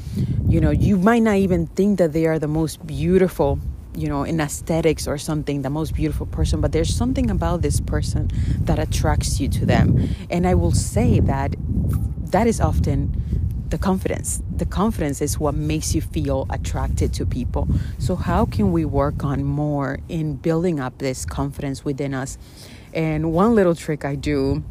you 0.47 0.59
know, 0.59 0.71
you 0.71 0.97
might 0.97 1.23
not 1.23 1.37
even 1.37 1.67
think 1.67 1.97
that 1.97 2.13
they 2.13 2.25
are 2.27 2.37
the 2.37 2.47
most 2.47 2.85
beautiful 2.85 3.59
you 3.93 4.07
know 4.07 4.23
in 4.23 4.39
aesthetics 4.39 5.05
or 5.05 5.17
something 5.17 5.63
the 5.63 5.69
most 5.69 5.93
beautiful 5.93 6.25
person 6.25 6.61
but 6.61 6.71
there's 6.71 6.95
something 6.95 7.29
about 7.29 7.61
this 7.61 7.81
person 7.81 8.31
that 8.61 8.79
attracts 8.79 9.41
you 9.41 9.49
to 9.49 9.65
them 9.65 10.07
and 10.29 10.47
i 10.47 10.53
will 10.53 10.71
say 10.71 11.19
that 11.19 11.53
that 12.31 12.47
is 12.47 12.61
often 12.61 13.11
the 13.71 13.77
confidence. 13.77 14.43
The 14.55 14.65
confidence 14.65 15.21
is 15.21 15.39
what 15.39 15.55
makes 15.55 15.95
you 15.95 16.01
feel 16.01 16.45
attracted 16.49 17.13
to 17.15 17.25
people. 17.25 17.67
So, 17.97 18.15
how 18.15 18.45
can 18.45 18.71
we 18.71 18.85
work 18.85 19.23
on 19.23 19.43
more 19.43 19.99
in 20.09 20.35
building 20.35 20.79
up 20.79 20.97
this 20.99 21.25
confidence 21.25 21.83
within 21.83 22.13
us? 22.13 22.37
And 22.93 23.31
one 23.31 23.55
little 23.55 23.73
trick 23.73 24.03
I 24.03 24.15
do, 24.15 24.63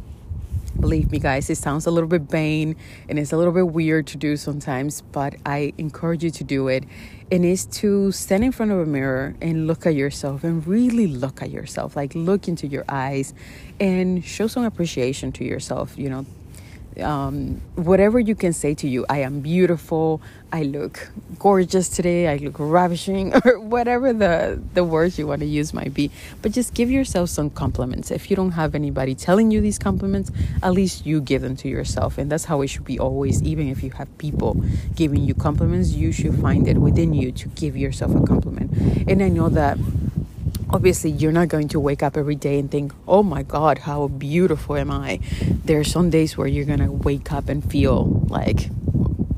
believe 0.79 1.11
me, 1.11 1.19
guys, 1.19 1.49
it 1.49 1.57
sounds 1.57 1.87
a 1.87 1.91
little 1.91 2.09
bit 2.09 2.23
vain 2.23 2.77
and 3.09 3.19
it's 3.19 3.33
a 3.33 3.39
little 3.39 3.55
bit 3.55 3.69
weird 3.69 4.07
to 4.09 4.19
do 4.19 4.37
sometimes, 4.37 5.01
but 5.01 5.35
I 5.47 5.73
encourage 5.79 6.23
you 6.23 6.31
to 6.33 6.45
do 6.45 6.69
it. 6.69 6.85
And 7.33 7.45
is 7.45 7.65
to 7.67 8.13
stand 8.13 8.45
in 8.45 8.53
front 8.53 8.73
of 8.73 8.79
a 8.79 8.87
mirror 8.87 9.35
and 9.41 9.67
look 9.67 9.87
at 9.87 9.95
yourself 9.95 10.45
and 10.45 10.67
really 10.67 11.07
look 11.07 11.41
at 11.41 11.51
yourself, 11.51 11.97
like 11.97 12.15
look 12.15 12.49
into 12.49 12.67
your 12.67 12.85
eyes 12.89 13.33
and 13.79 14.23
show 14.25 14.49
some 14.49 14.65
appreciation 14.65 15.31
to 15.33 15.45
yourself. 15.45 15.97
You 15.97 16.11
know, 16.11 16.27
um, 16.99 17.61
whatever 17.77 18.19
you 18.19 18.35
can 18.35 18.53
say 18.53 18.75
to 18.75 18.89
you, 18.89 19.07
I 19.09 19.19
am 19.19 19.41
beautiful, 19.41 20.21
I 20.53 20.63
look 20.63 21.11
gorgeous 21.39 21.89
today, 21.89 22.29
I 22.29 22.37
look 22.37 22.57
ravishing, 22.59 23.35
or 23.45 23.61
whatever 23.61 24.13
the, 24.13 24.61
the 24.75 24.85
words 24.85 25.19
you 25.19 25.27
want 25.27 25.41
to 25.41 25.47
use 25.47 25.73
might 25.73 25.95
be. 25.95 26.11
But 26.43 26.53
just 26.53 26.75
give 26.75 26.91
yourself 26.91 27.31
some 27.31 27.51
compliments. 27.51 28.11
If 28.11 28.31
you 28.31 28.37
don't 28.37 28.53
have 28.53 28.75
anybody 28.75 29.15
telling 29.15 29.51
you 29.51 29.61
these 29.61 29.79
compliments, 29.79 30.31
at 30.63 30.73
least 30.73 31.07
you 31.07 31.21
give 31.21 31.43
them 31.43 31.57
to 31.57 31.69
yourself. 31.69 32.19
And 32.19 32.31
that's 32.31 32.45
how 32.45 32.61
it 32.63 32.69
should 32.69 32.85
be 32.85 32.99
always. 32.99 33.43
Even 33.43 33.69
if 33.69 33.83
you 33.83 33.91
have 33.93 34.17
people 34.19 34.55
giving 34.95 35.25
you 35.25 35.35
compliments, 35.35 35.91
you 35.91 36.13
should 36.13 36.35
find 36.41 36.67
it 36.67 36.79
within 36.79 37.15
you 37.15 37.33
to 37.33 37.49
give 37.51 37.77
yourself 37.77 38.15
a 38.15 38.27
compliment. 38.27 38.73
And 39.09 39.23
I 39.23 39.29
know 39.29 39.49
that 39.51 39.79
obviously 40.73 41.11
you're 41.11 41.33
not 41.33 41.49
going 41.49 41.69
to 41.69 41.81
wake 41.81 42.03
up 42.03 42.17
every 42.17 42.35
day 42.35 42.59
and 42.59 42.71
think 42.71 42.93
oh 43.09 43.23
my 43.23 43.43
god 43.43 43.79
how 43.79 44.09
beautiful 44.09 44.77
am 44.77 44.91
i. 44.91 45.19
There 45.65 45.81
are 45.81 45.85
some 45.85 46.11
days 46.11 46.37
where 46.37 46.47
you're 46.47 46.65
to 46.77 46.93
wake 46.93 47.33
up 47.33 47.49
and 47.49 47.69
feel 47.69 48.25
like 48.29 48.71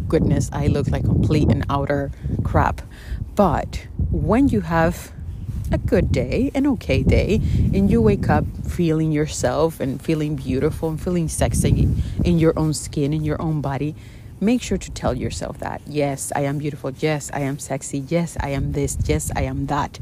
goodness 0.09 0.51
i 0.53 0.67
look 0.67 0.89
like 0.89 1.05
complete 1.05 1.49
and 1.49 1.65
outer 1.71 2.11
crap. 2.45 2.83
But 3.35 3.87
when 4.11 4.49
you 4.49 4.61
have 4.61 5.13
a 5.71 5.79
good 5.79 6.13
day 6.13 6.51
an 6.55 6.67
okay 6.67 7.03
day 7.03 7.41
and 7.73 7.91
you 7.91 8.03
wake 8.03 8.29
up 8.29 8.45
feeling 8.67 9.11
yourself 9.11 9.81
and 9.81 10.03
feeling 10.03 10.37
beautiful 10.37 10.91
and 10.91 11.01
feeling 11.01 11.29
sexy 11.29 11.89
in 12.25 12.39
your 12.39 12.53
own 12.59 12.75
skin 12.75 13.15
in 13.15 13.25
your 13.25 13.41
own 13.41 13.63
body 13.63 13.95
make 14.43 14.61
sure 14.61 14.77
to 14.77 14.91
tell 14.91 15.15
yourself 15.15 15.59
that 15.61 15.81
yes 15.87 16.33
i 16.35 16.41
am 16.41 16.59
beautiful. 16.59 16.91
Yes 16.99 17.31
i 17.33 17.41
am 17.41 17.59
sexy. 17.59 17.99
Yes 18.09 18.37
i 18.41 18.49
am 18.51 18.73
this. 18.73 18.99
Yes 19.07 19.31
i 19.37 19.43
am 19.43 19.67
that 19.67 20.01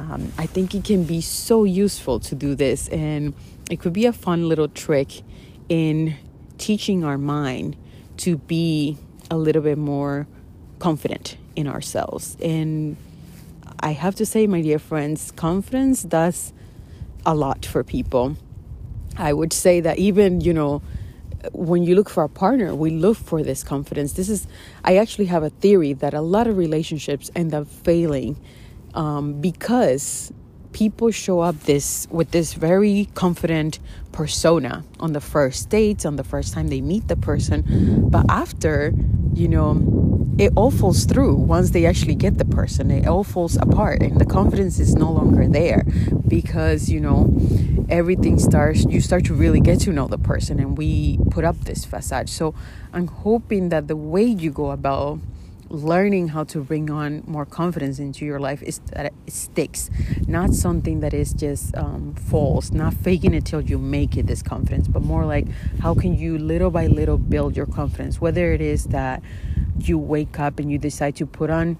um, 0.00 0.32
i 0.38 0.46
think 0.46 0.74
it 0.74 0.84
can 0.84 1.04
be 1.04 1.20
so 1.20 1.64
useful 1.64 2.20
to 2.20 2.34
do 2.34 2.54
this 2.54 2.88
and 2.88 3.34
it 3.70 3.80
could 3.80 3.92
be 3.92 4.06
a 4.06 4.12
fun 4.12 4.48
little 4.48 4.68
trick 4.68 5.22
in 5.68 6.16
teaching 6.58 7.04
our 7.04 7.18
mind 7.18 7.76
to 8.16 8.36
be 8.36 8.96
a 9.30 9.36
little 9.36 9.62
bit 9.62 9.78
more 9.78 10.26
confident 10.78 11.36
in 11.56 11.66
ourselves 11.66 12.36
and 12.42 12.96
i 13.80 13.92
have 13.92 14.14
to 14.14 14.26
say 14.26 14.46
my 14.46 14.60
dear 14.60 14.78
friends 14.78 15.30
confidence 15.32 16.02
does 16.02 16.52
a 17.26 17.34
lot 17.34 17.64
for 17.66 17.84
people 17.84 18.36
i 19.16 19.32
would 19.32 19.52
say 19.52 19.80
that 19.80 19.98
even 19.98 20.40
you 20.40 20.52
know 20.52 20.82
when 21.52 21.82
you 21.82 21.94
look 21.94 22.10
for 22.10 22.22
a 22.22 22.28
partner, 22.28 22.74
we 22.74 22.90
look 22.90 23.16
for 23.16 23.42
this 23.42 23.62
confidence. 23.64 24.12
This 24.12 24.28
is, 24.28 24.46
I 24.84 24.96
actually 24.96 25.26
have 25.26 25.42
a 25.42 25.50
theory 25.50 25.92
that 25.94 26.14
a 26.14 26.20
lot 26.20 26.46
of 26.46 26.56
relationships 26.56 27.30
end 27.34 27.54
up 27.54 27.66
failing 27.66 28.38
um, 28.94 29.40
because 29.40 30.32
people 30.72 31.10
show 31.10 31.40
up 31.40 31.58
this 31.60 32.06
with 32.10 32.30
this 32.30 32.54
very 32.54 33.08
confident 33.14 33.78
persona 34.12 34.84
on 35.00 35.12
the 35.12 35.20
first 35.20 35.68
dates 35.68 36.04
on 36.04 36.16
the 36.16 36.24
first 36.24 36.54
time 36.54 36.68
they 36.68 36.80
meet 36.80 37.08
the 37.08 37.16
person, 37.16 38.08
but 38.08 38.24
after, 38.28 38.92
you 39.34 39.48
know, 39.48 40.00
it 40.38 40.52
all 40.56 40.70
falls 40.70 41.04
through 41.04 41.34
once 41.34 41.70
they 41.70 41.84
actually 41.84 42.14
get 42.14 42.38
the 42.38 42.46
person. 42.46 42.90
It 42.90 43.06
all 43.06 43.24
falls 43.24 43.56
apart, 43.56 44.00
and 44.00 44.18
the 44.18 44.24
confidence 44.24 44.78
is 44.78 44.94
no 44.94 45.12
longer 45.12 45.46
there 45.46 45.84
because 46.26 46.88
you 46.88 46.98
know 46.98 47.36
everything 47.90 48.38
starts. 48.38 48.86
You 48.86 49.02
start 49.02 49.26
to 49.26 49.34
really 49.34 49.60
get 49.60 49.80
to 49.80 49.92
know 49.92 50.06
the 50.06 50.16
person, 50.16 50.58
and 50.58 50.78
we 50.78 51.18
put 51.30 51.44
up 51.44 51.58
this 51.64 51.84
facade. 51.84 52.30
So 52.30 52.54
I'm 52.92 53.06
hoping 53.06 53.68
that 53.68 53.86
the 53.86 53.96
way 53.96 54.24
you 54.24 54.50
go 54.50 54.70
about 54.70 55.18
learning 55.70 56.28
how 56.28 56.44
to 56.44 56.62
bring 56.62 56.90
on 56.90 57.22
more 57.26 57.46
confidence 57.46 57.98
into 57.98 58.24
your 58.24 58.40
life 58.40 58.62
is 58.62 58.80
that 58.92 59.06
it 59.06 59.32
sticks 59.32 59.88
not 60.26 60.52
something 60.52 61.00
that 61.00 61.14
is 61.14 61.32
just 61.32 61.74
um, 61.76 62.14
false 62.14 62.72
not 62.72 62.92
faking 62.92 63.32
it 63.32 63.44
till 63.44 63.60
you 63.60 63.78
make 63.78 64.16
it 64.16 64.26
this 64.26 64.42
confidence 64.42 64.88
but 64.88 65.02
more 65.02 65.24
like 65.24 65.46
how 65.80 65.94
can 65.94 66.16
you 66.16 66.36
little 66.38 66.70
by 66.70 66.86
little 66.86 67.16
build 67.18 67.56
your 67.56 67.66
confidence? 67.66 68.20
Whether 68.20 68.52
it 68.52 68.60
is 68.60 68.84
that 68.86 69.22
you 69.78 69.98
wake 69.98 70.38
up 70.38 70.58
and 70.58 70.70
you 70.70 70.78
decide 70.78 71.16
to 71.16 71.26
put 71.26 71.50
on 71.50 71.78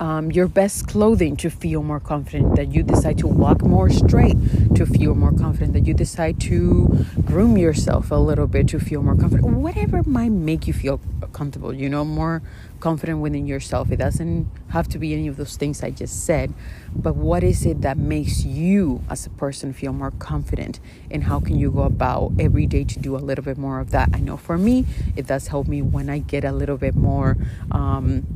um, 0.00 0.32
your 0.32 0.48
best 0.48 0.88
clothing 0.88 1.36
to 1.36 1.50
feel 1.50 1.82
more 1.82 2.00
confident, 2.00 2.56
that 2.56 2.72
you 2.72 2.82
decide 2.82 3.18
to 3.18 3.28
walk 3.28 3.62
more 3.62 3.88
straight 3.90 4.36
to 4.74 4.86
feel 4.86 5.14
more 5.14 5.32
confident, 5.32 5.74
that 5.74 5.86
you 5.86 5.94
decide 5.94 6.40
to 6.40 7.06
groom 7.24 7.56
yourself 7.56 8.10
a 8.10 8.16
little 8.16 8.46
bit 8.46 8.68
to 8.68 8.80
feel 8.80 9.02
more 9.02 9.14
confident, 9.14 9.46
whatever 9.56 10.02
might 10.04 10.32
make 10.32 10.66
you 10.66 10.72
feel 10.72 11.00
comfortable, 11.32 11.72
you 11.72 11.88
know, 11.88 12.04
more 12.04 12.42
confident 12.82 13.20
within 13.20 13.46
yourself. 13.46 13.92
It 13.92 13.98
doesn't 13.98 14.48
have 14.70 14.88
to 14.88 14.98
be 14.98 15.14
any 15.14 15.28
of 15.28 15.36
those 15.36 15.56
things 15.56 15.84
I 15.84 15.90
just 15.90 16.26
said, 16.26 16.52
but 16.94 17.14
what 17.14 17.44
is 17.44 17.64
it 17.64 17.82
that 17.82 17.96
makes 17.96 18.44
you 18.44 19.02
as 19.08 19.24
a 19.24 19.30
person 19.30 19.72
feel 19.72 19.92
more 19.92 20.10
confident? 20.10 20.80
And 21.08 21.22
how 21.22 21.38
can 21.38 21.56
you 21.56 21.70
go 21.70 21.82
about 21.82 22.32
every 22.40 22.66
day 22.66 22.82
to 22.82 22.98
do 22.98 23.14
a 23.14 23.22
little 23.22 23.44
bit 23.44 23.56
more 23.56 23.78
of 23.78 23.92
that? 23.92 24.10
I 24.12 24.18
know 24.18 24.36
for 24.36 24.58
me, 24.58 24.84
it 25.14 25.28
does 25.28 25.46
help 25.46 25.68
me 25.68 25.80
when 25.80 26.10
I 26.10 26.18
get 26.18 26.44
a 26.44 26.50
little 26.50 26.76
bit 26.76 26.96
more. 26.96 27.36
Um, 27.70 28.26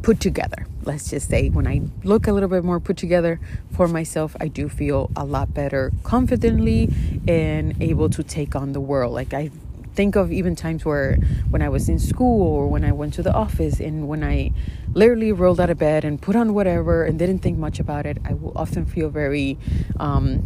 put 0.00 0.18
together. 0.18 0.66
Let's 0.82 1.10
just 1.10 1.28
say 1.28 1.48
when 1.48 1.68
I 1.68 1.82
look 2.02 2.26
a 2.26 2.32
little 2.32 2.48
bit 2.48 2.64
more 2.64 2.80
put 2.80 2.96
together 2.96 3.38
for 3.70 3.86
myself, 3.86 4.34
I 4.40 4.48
do 4.48 4.68
feel 4.68 5.10
a 5.14 5.24
lot 5.24 5.54
better 5.54 5.92
confidently 6.02 6.92
and 7.28 7.80
able 7.80 8.10
to 8.10 8.24
take 8.24 8.56
on 8.56 8.72
the 8.72 8.80
world. 8.80 9.14
Like 9.14 9.32
I 9.32 9.52
think 9.94 10.16
of 10.16 10.32
even 10.32 10.56
times 10.56 10.84
where 10.84 11.16
when 11.50 11.62
I 11.62 11.68
was 11.68 11.88
in 11.88 11.98
school 11.98 12.42
or 12.42 12.66
when 12.68 12.84
I 12.84 12.92
went 12.92 13.14
to 13.14 13.22
the 13.22 13.32
office 13.32 13.80
and 13.80 14.08
when 14.08 14.24
I 14.24 14.52
literally 14.94 15.32
rolled 15.32 15.60
out 15.60 15.70
of 15.70 15.78
bed 15.78 16.04
and 16.04 16.20
put 16.20 16.36
on 16.36 16.54
whatever 16.54 17.04
and 17.04 17.18
didn't 17.18 17.40
think 17.40 17.58
much 17.58 17.78
about 17.78 18.06
it, 18.06 18.18
I 18.24 18.34
will 18.34 18.52
often 18.56 18.86
feel 18.86 19.10
very 19.10 19.58
um, 20.00 20.42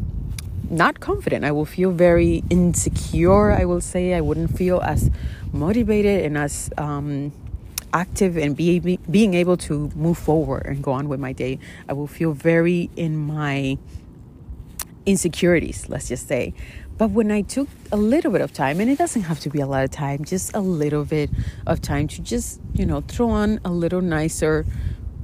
not 0.69 1.01
confident. 1.01 1.45
I 1.45 1.53
will 1.53 1.65
feel 1.65 1.91
very 1.93 2.43
insecure. 2.51 3.53
I 3.53 3.65
will 3.65 3.81
say 3.81 4.15
I 4.15 4.21
wouldn't 4.21 4.57
feel 4.57 4.81
as 4.81 5.11
motivated 5.53 6.25
and 6.25 6.37
as 6.37 6.71
um, 6.77 7.33
active 7.93 8.37
and 8.37 8.57
be, 8.57 8.79
be, 8.79 8.99
being 9.11 9.35
able 9.35 9.57
to 9.57 9.91
move 9.95 10.19
forward 10.19 10.67
and 10.67 10.83
go 10.83 10.93
on 10.93 11.09
with 11.09 11.21
my 11.21 11.33
day, 11.33 11.59
I 11.89 11.93
will 11.93 12.07
feel 12.07 12.33
very 12.33 12.91
in 12.97 13.17
my 13.17 13.79
insecurities, 15.07 15.89
let's 15.89 16.09
just 16.09 16.27
say. 16.27 16.53
But 16.99 17.11
when 17.11 17.31
I 17.31 17.43
took 17.43 17.69
a 17.93 17.97
little 17.97 18.33
bit 18.33 18.41
of 18.41 18.53
time, 18.53 18.81
and 18.81 18.91
it 18.91 18.97
doesn't 18.97 19.23
have 19.23 19.41
to 19.41 19.51
be 19.51 19.61
a 19.61 19.67
lot 19.67 19.85
of 19.85 19.91
time, 19.91 20.25
just 20.25 20.55
a 20.55 20.61
little 20.61 21.05
bit 21.05 21.31
of 21.67 21.83
time 21.83 22.09
to 22.09 22.23
just, 22.23 22.61
you 22.73 22.87
know, 22.87 23.03
throw 23.03 23.31
on 23.31 23.61
a 23.65 23.71
little 23.71 24.01
nicer 24.01 24.65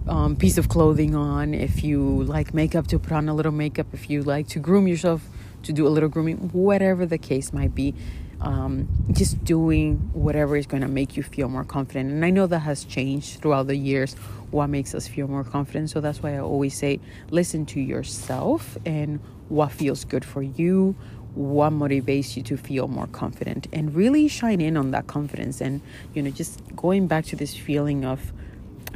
um, 0.07 0.37
piece 0.37 0.59
of 0.59 0.69
clothing 0.69 1.15
on. 1.15 1.55
If 1.55 1.83
you 1.83 2.25
like 2.25 2.53
makeup, 2.53 2.89
to 2.89 2.99
put 2.99 3.13
on 3.13 3.29
a 3.29 3.35
little 3.35 3.53
makeup. 3.53 3.87
If 3.93 4.11
you 4.11 4.23
like 4.23 4.49
to 4.49 4.59
groom 4.59 4.87
yourself, 4.87 5.23
to 5.63 5.73
do 5.73 5.87
a 5.87 5.91
little 5.91 6.09
grooming, 6.09 6.51
whatever 6.53 7.07
the 7.07 7.19
case 7.19 7.53
might 7.53 7.75
be 7.75 7.95
um, 8.43 8.89
just 9.13 9.43
doing 9.45 9.97
whatever 10.13 10.57
is 10.57 10.67
going 10.67 10.83
to 10.83 10.89
make 10.89 11.17
you 11.17 11.23
feel 11.23 11.49
more 11.49 11.65
confident. 11.65 12.11
And 12.11 12.25
I 12.25 12.31
know 12.31 12.47
that 12.49 12.61
has 12.61 12.85
changed 12.85 13.41
throughout 13.41 13.69
the 13.69 13.77
years 13.77 14.15
what 14.51 14.67
makes 14.67 14.95
us 14.95 15.07
feel 15.07 15.29
more 15.29 15.45
confident. 15.45 15.91
So 15.91 16.01
that's 16.01 16.23
why 16.23 16.35
I 16.35 16.41
always 16.41 16.77
say 16.77 17.01
listen 17.31 17.65
to 17.67 17.81
yourself 17.81 18.77
and 18.85 19.21
what 19.49 19.71
feels 19.71 20.05
good 20.05 20.25
for 20.25 20.43
you, 20.43 20.97
what 21.35 21.73
motivates 21.73 22.37
you 22.37 22.43
to 22.43 22.57
feel 22.57 22.89
more 22.89 23.07
confident, 23.07 23.67
and 23.73 23.95
really 23.95 24.29
shine 24.29 24.61
in 24.61 24.77
on 24.77 24.91
that 24.91 25.07
confidence. 25.07 25.61
And, 25.61 25.81
you 26.15 26.23
know, 26.23 26.31
just 26.31 26.61
going 26.77 27.07
back 27.07 27.25
to 27.27 27.37
this 27.37 27.57
feeling 27.57 28.05
of 28.05 28.33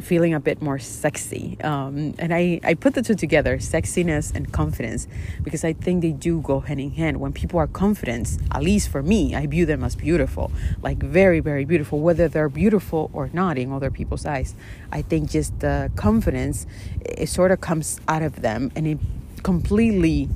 feeling 0.03 0.35
a 0.35 0.41
bit 0.41 0.61
more 0.61 0.79
sexy. 0.79 1.57
Um, 1.63 2.15
and 2.19 2.35
I, 2.35 2.61
I 2.63 2.75
put 2.75 2.93
the 2.93 3.01
two 3.01 3.15
together, 3.15 3.57
sexiness 3.57 4.35
and 4.35 4.53
confidence, 4.53 5.09
because 5.43 5.65
I 5.65 5.73
think 5.73 6.03
they 6.03 6.13
do 6.13 6.43
go 6.43 6.61
hand 6.61 6.81
in 6.81 6.91
hand. 6.91 7.19
When 7.19 7.33
people 7.33 7.59
are 7.59 7.67
confident, 7.67 8.37
at 8.53 8.63
least 8.63 8.91
for 8.91 9.03
me, 9.03 9.35
I 9.35 9.47
view 9.47 9.65
them 9.65 9.83
as 9.83 9.97
beautiful, 9.97 10.53
like 10.83 10.99
very, 10.99 11.41
very 11.41 11.65
beautiful, 11.65 12.01
whether 12.01 12.29
they're 12.29 12.51
beautiful 12.51 13.11
or 13.15 13.31
not 13.33 13.57
in 13.57 13.73
other 13.73 13.91
people's 13.91 14.27
eyes. 14.27 14.55
I 14.93 15.01
think 15.01 15.31
just 15.31 15.61
the 15.61 15.91
confidence, 15.97 16.67
it 17.01 17.31
sort 17.31 17.51
of 17.51 17.63
comes 17.63 17.99
out 18.07 18.21
of 18.21 18.43
them 18.43 18.71
and 18.77 18.87
it 18.87 18.99
completely, 19.43 20.29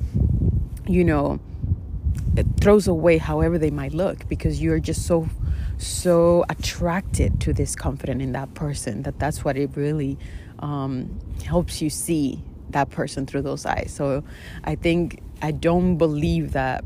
you 0.87 1.03
know, 1.03 1.33
it 1.33 1.50
throws 2.61 2.87
away 2.87 3.17
however 3.17 3.57
they 3.57 3.71
might 3.71 3.93
look 3.93 4.27
because 4.29 4.61
you're 4.61 4.79
just 4.79 5.05
so 5.05 5.27
so 5.77 6.45
attracted 6.47 7.41
to 7.41 7.53
this 7.53 7.75
confident 7.75 8.21
in 8.21 8.31
that 8.33 8.53
person 8.53 9.01
that 9.01 9.17
that's 9.19 9.43
what 9.43 9.57
it 9.57 9.69
really 9.75 10.17
um, 10.59 11.19
helps 11.43 11.81
you 11.81 11.89
see 11.89 12.41
that 12.69 12.89
person 12.89 13.25
through 13.25 13.41
those 13.41 13.65
eyes. 13.65 13.91
So 13.93 14.23
I 14.63 14.75
think 14.75 15.21
I 15.41 15.51
don't 15.51 15.97
believe 15.97 16.53
that 16.53 16.85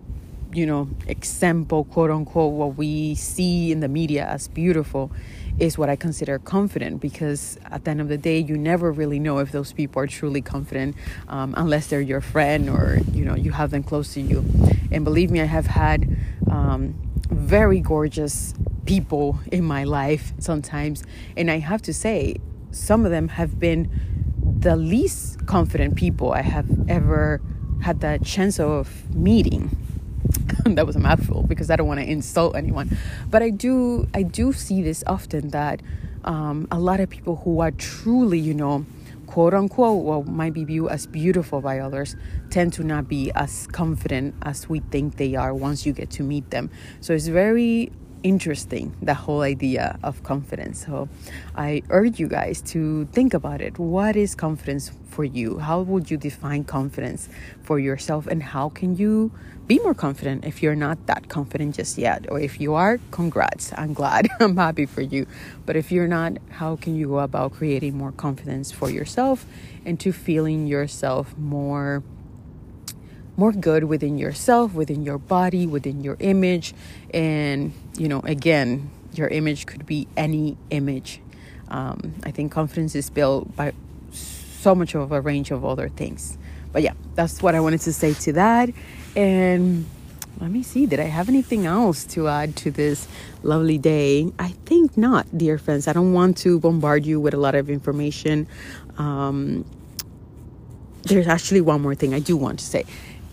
you 0.54 0.66
know 0.66 0.88
example 1.08 1.84
quote 1.84 2.10
unquote 2.10 2.54
what 2.54 2.78
we 2.78 3.16
see 3.16 3.72
in 3.72 3.82
the 3.82 3.90
media 3.90 4.26
as 4.26 4.48
beautiful 4.48 5.12
is 5.58 5.78
what 5.78 5.90
I 5.90 5.96
consider 5.96 6.38
confident 6.40 7.02
because 7.02 7.58
at 7.66 7.86
the 7.86 7.92
end 7.92 8.02
of 8.02 8.10
the 8.10 8.18
day, 8.18 8.40
you 8.40 8.58
never 8.58 8.92
really 8.92 9.20
know 9.20 9.40
if 9.40 9.52
those 9.52 9.72
people 9.72 10.02
are 10.02 10.08
truly 10.08 10.42
confident 10.42 10.96
um, 11.28 11.54
unless 11.58 11.88
they're 11.88 12.02
your 12.02 12.22
friend 12.22 12.70
or 12.70 13.00
you 13.14 13.24
know 13.24 13.36
you 13.36 13.52
have 13.52 13.72
them 13.72 13.84
close 13.84 14.14
to 14.16 14.22
you. 14.22 14.44
And 14.92 15.04
believe 15.04 15.32
me, 15.32 15.42
I 15.42 15.46
have 15.46 15.68
had 15.68 16.18
um, 16.50 16.96
very 17.30 17.80
gorgeous 17.80 18.54
people 18.86 19.40
in 19.52 19.64
my 19.64 19.84
life 19.84 20.34
sometimes. 20.40 21.04
And 21.36 21.50
I 21.50 21.60
have 21.60 21.82
to 21.84 21.94
say, 21.94 22.38
some 22.72 23.06
of 23.06 23.12
them 23.12 23.30
have 23.30 23.60
been 23.60 23.90
the 24.60 24.76
least 24.76 25.46
confident 25.46 25.96
people 25.96 26.32
I 26.32 26.42
have 26.42 26.68
ever 26.90 27.42
had 27.82 28.02
the 28.02 28.20
chance 28.24 28.60
of 28.60 29.14
meeting. 29.16 29.76
that 30.66 30.86
was 30.86 30.96
a 30.96 31.00
mouthful 31.00 31.44
because 31.44 31.70
I 31.70 31.76
don't 31.76 31.88
want 31.88 32.00
to 32.00 32.10
insult 32.10 32.56
anyone, 32.56 32.98
but 33.30 33.42
I 33.42 33.50
do 33.50 34.08
I 34.14 34.24
do 34.24 34.54
see 34.54 34.82
this 34.82 35.04
often 35.08 35.50
that 35.50 35.82
um, 36.24 36.68
a 36.72 36.80
lot 36.80 37.00
of 37.00 37.10
people 37.10 37.38
who 37.38 37.60
are 37.60 37.72
truly, 37.72 38.40
you 38.40 38.54
know, 38.54 38.86
quote 39.28 39.54
unquote, 39.54 40.04
what 40.04 40.28
might 40.28 40.54
be 40.54 40.64
viewed 40.64 40.92
as 40.92 41.06
beautiful 41.06 41.62
by 41.62 41.80
others, 41.80 42.16
tend 42.50 42.74
to 42.74 42.84
not 42.84 43.08
be 43.08 43.32
as 43.36 43.68
confident 43.68 44.36
as 44.42 44.68
we 44.68 44.80
think 44.80 45.18
they 45.18 45.36
are 45.36 45.54
once 45.54 45.86
you 45.86 45.94
get 45.94 46.10
to 46.12 46.24
meet 46.24 46.50
them. 46.50 46.70
So 47.02 47.14
it's 47.14 47.28
very 47.28 47.92
interesting 48.26 48.92
the 49.04 49.14
whole 49.14 49.42
idea 49.42 50.00
of 50.02 50.24
confidence. 50.24 50.84
So 50.84 51.08
i 51.56 51.84
urge 51.92 52.20
you 52.20 52.28
guys 52.28 52.60
to 52.74 53.06
think 53.14 53.36
about 53.36 53.62
it. 53.62 53.78
What 53.78 54.16
is 54.16 54.34
confidence 54.34 54.92
for 55.12 55.24
you? 55.24 55.60
How 55.60 55.82
would 55.82 56.10
you 56.10 56.18
define 56.18 56.64
confidence 56.64 57.30
for 57.62 57.78
yourself? 57.78 58.26
And 58.26 58.42
how 58.42 58.70
can 58.70 58.98
you 58.98 59.32
be 59.68 59.78
more 59.80 59.94
confident 59.94 60.44
if 60.44 60.64
you're 60.64 60.76
not 60.88 61.06
that 61.06 61.30
confident 61.30 61.76
just 61.76 62.00
yet? 62.00 62.26
Or 62.30 62.40
if 62.40 62.60
you 62.60 62.74
are 62.74 63.00
congrats. 63.12 63.72
I'm 63.78 63.94
glad. 63.94 64.28
I'm 64.40 64.58
happy 64.58 64.88
for 64.88 65.02
you. 65.02 65.28
But 65.68 65.76
if 65.76 65.92
you're 65.92 66.08
not 66.08 66.40
how 66.50 66.78
can 66.78 66.96
you 66.96 67.08
go 67.10 67.20
about 67.20 67.54
creating 67.54 67.96
more 67.96 68.12
confidence 68.12 68.72
for 68.72 68.90
yourself 68.90 69.46
and 69.86 70.00
to 70.00 70.12
feeling 70.12 70.66
yourself 70.66 71.38
more 71.38 72.02
more 73.38 73.52
good 73.52 73.84
within 73.84 74.18
yourself, 74.18 74.74
within 74.74 75.04
your 75.04 75.18
body, 75.18 75.68
within 75.68 76.02
your 76.04 76.16
image. 76.20 76.74
And, 77.14 77.74
you 77.98 78.08
know, 78.08 78.20
again, 78.22 78.90
your 79.14 79.28
image 79.28 79.66
could 79.66 79.86
be 79.86 80.08
any 80.18 80.58
image. 80.70 81.22
Um, 81.70 82.14
I 82.24 82.32
think 82.32 82.52
confidence 82.52 82.96
is 82.96 83.10
built 83.10 83.56
by 83.56 83.74
so 84.12 84.76
much 84.76 84.96
of 84.96 85.12
a 85.12 85.22
range 85.22 85.52
of 85.52 85.64
other 85.66 85.90
things. 85.90 86.38
But 86.72 86.84
yeah, 86.84 86.94
that's 87.16 87.42
what 87.42 87.56
I 87.56 87.60
wanted 87.60 87.82
to 87.82 87.94
say 87.94 88.14
to 88.14 88.34
that. 88.34 88.70
And 89.16 89.86
let 90.40 90.52
me 90.52 90.64
see, 90.64 90.86
did 90.86 91.00
I 91.00 91.06
have 91.06 91.30
anything 91.30 91.66
else 91.66 92.04
to 92.06 92.28
add 92.28 92.56
to 92.58 92.72
this 92.72 93.08
lovely 93.44 93.78
day? 93.78 94.32
I 94.38 94.50
think 94.66 94.98
not, 94.98 95.26
dear 95.38 95.58
friends. 95.58 95.88
I 95.88 95.94
don't 95.94 96.14
want 96.14 96.38
to 96.40 96.60
bombard 96.60 97.06
you 97.06 97.20
with 97.20 97.34
a 97.34 97.38
lot 97.38 97.56
of 97.56 97.70
information. 97.70 98.48
Um, 98.98 99.66
there's 101.04 101.28
actually 101.28 101.62
one 101.62 101.82
more 101.82 101.96
thing 101.96 102.14
I 102.14 102.20
do 102.20 102.36
want 102.36 102.60
to 102.60 102.66
say 102.66 102.86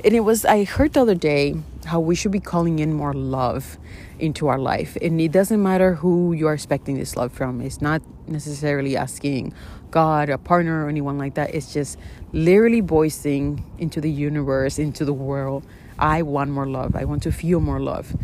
and 0.05 0.15
it 0.15 0.21
was 0.21 0.45
i 0.45 0.65
heard 0.65 0.93
the 0.93 1.01
other 1.01 1.15
day 1.15 1.55
how 1.87 2.01
we 2.01 2.15
should 2.15 2.33
be 2.33 2.41
calling 2.41 2.79
in 2.79 2.93
more 2.93 3.13
love 3.13 3.79
into 4.19 4.47
our 4.47 4.59
life. 4.59 4.97
And 5.03 5.21
it 5.21 5.33
doesn't 5.33 5.63
matter 5.63 5.95
who 5.95 6.33
you 6.33 6.47
are 6.47 6.55
expecting 6.55 6.97
this 6.97 7.17
love 7.17 7.33
from. 7.33 7.61
It's 7.61 7.83
not 7.83 8.03
necessarily 8.29 8.97
asking 8.97 9.53
god 9.91 10.31
a 10.31 10.39
partner 10.39 10.87
or 10.87 10.89
anyone 10.89 11.19
like 11.19 11.35
that. 11.35 11.55
It's 11.55 11.73
just 11.73 11.99
literally 12.33 12.81
voicing 12.81 13.65
into 13.79 14.01
the 14.01 14.11
universe 14.11 14.79
into 14.79 15.05
the 15.05 15.13
world 15.13 15.67
i 15.99 16.23
want 16.23 16.51
more 16.51 16.67
love. 16.67 16.97
I 16.97 17.05
want 17.05 17.23
to 17.25 17.33
feel 17.33 17.61
more 17.61 17.81
love. 17.81 18.15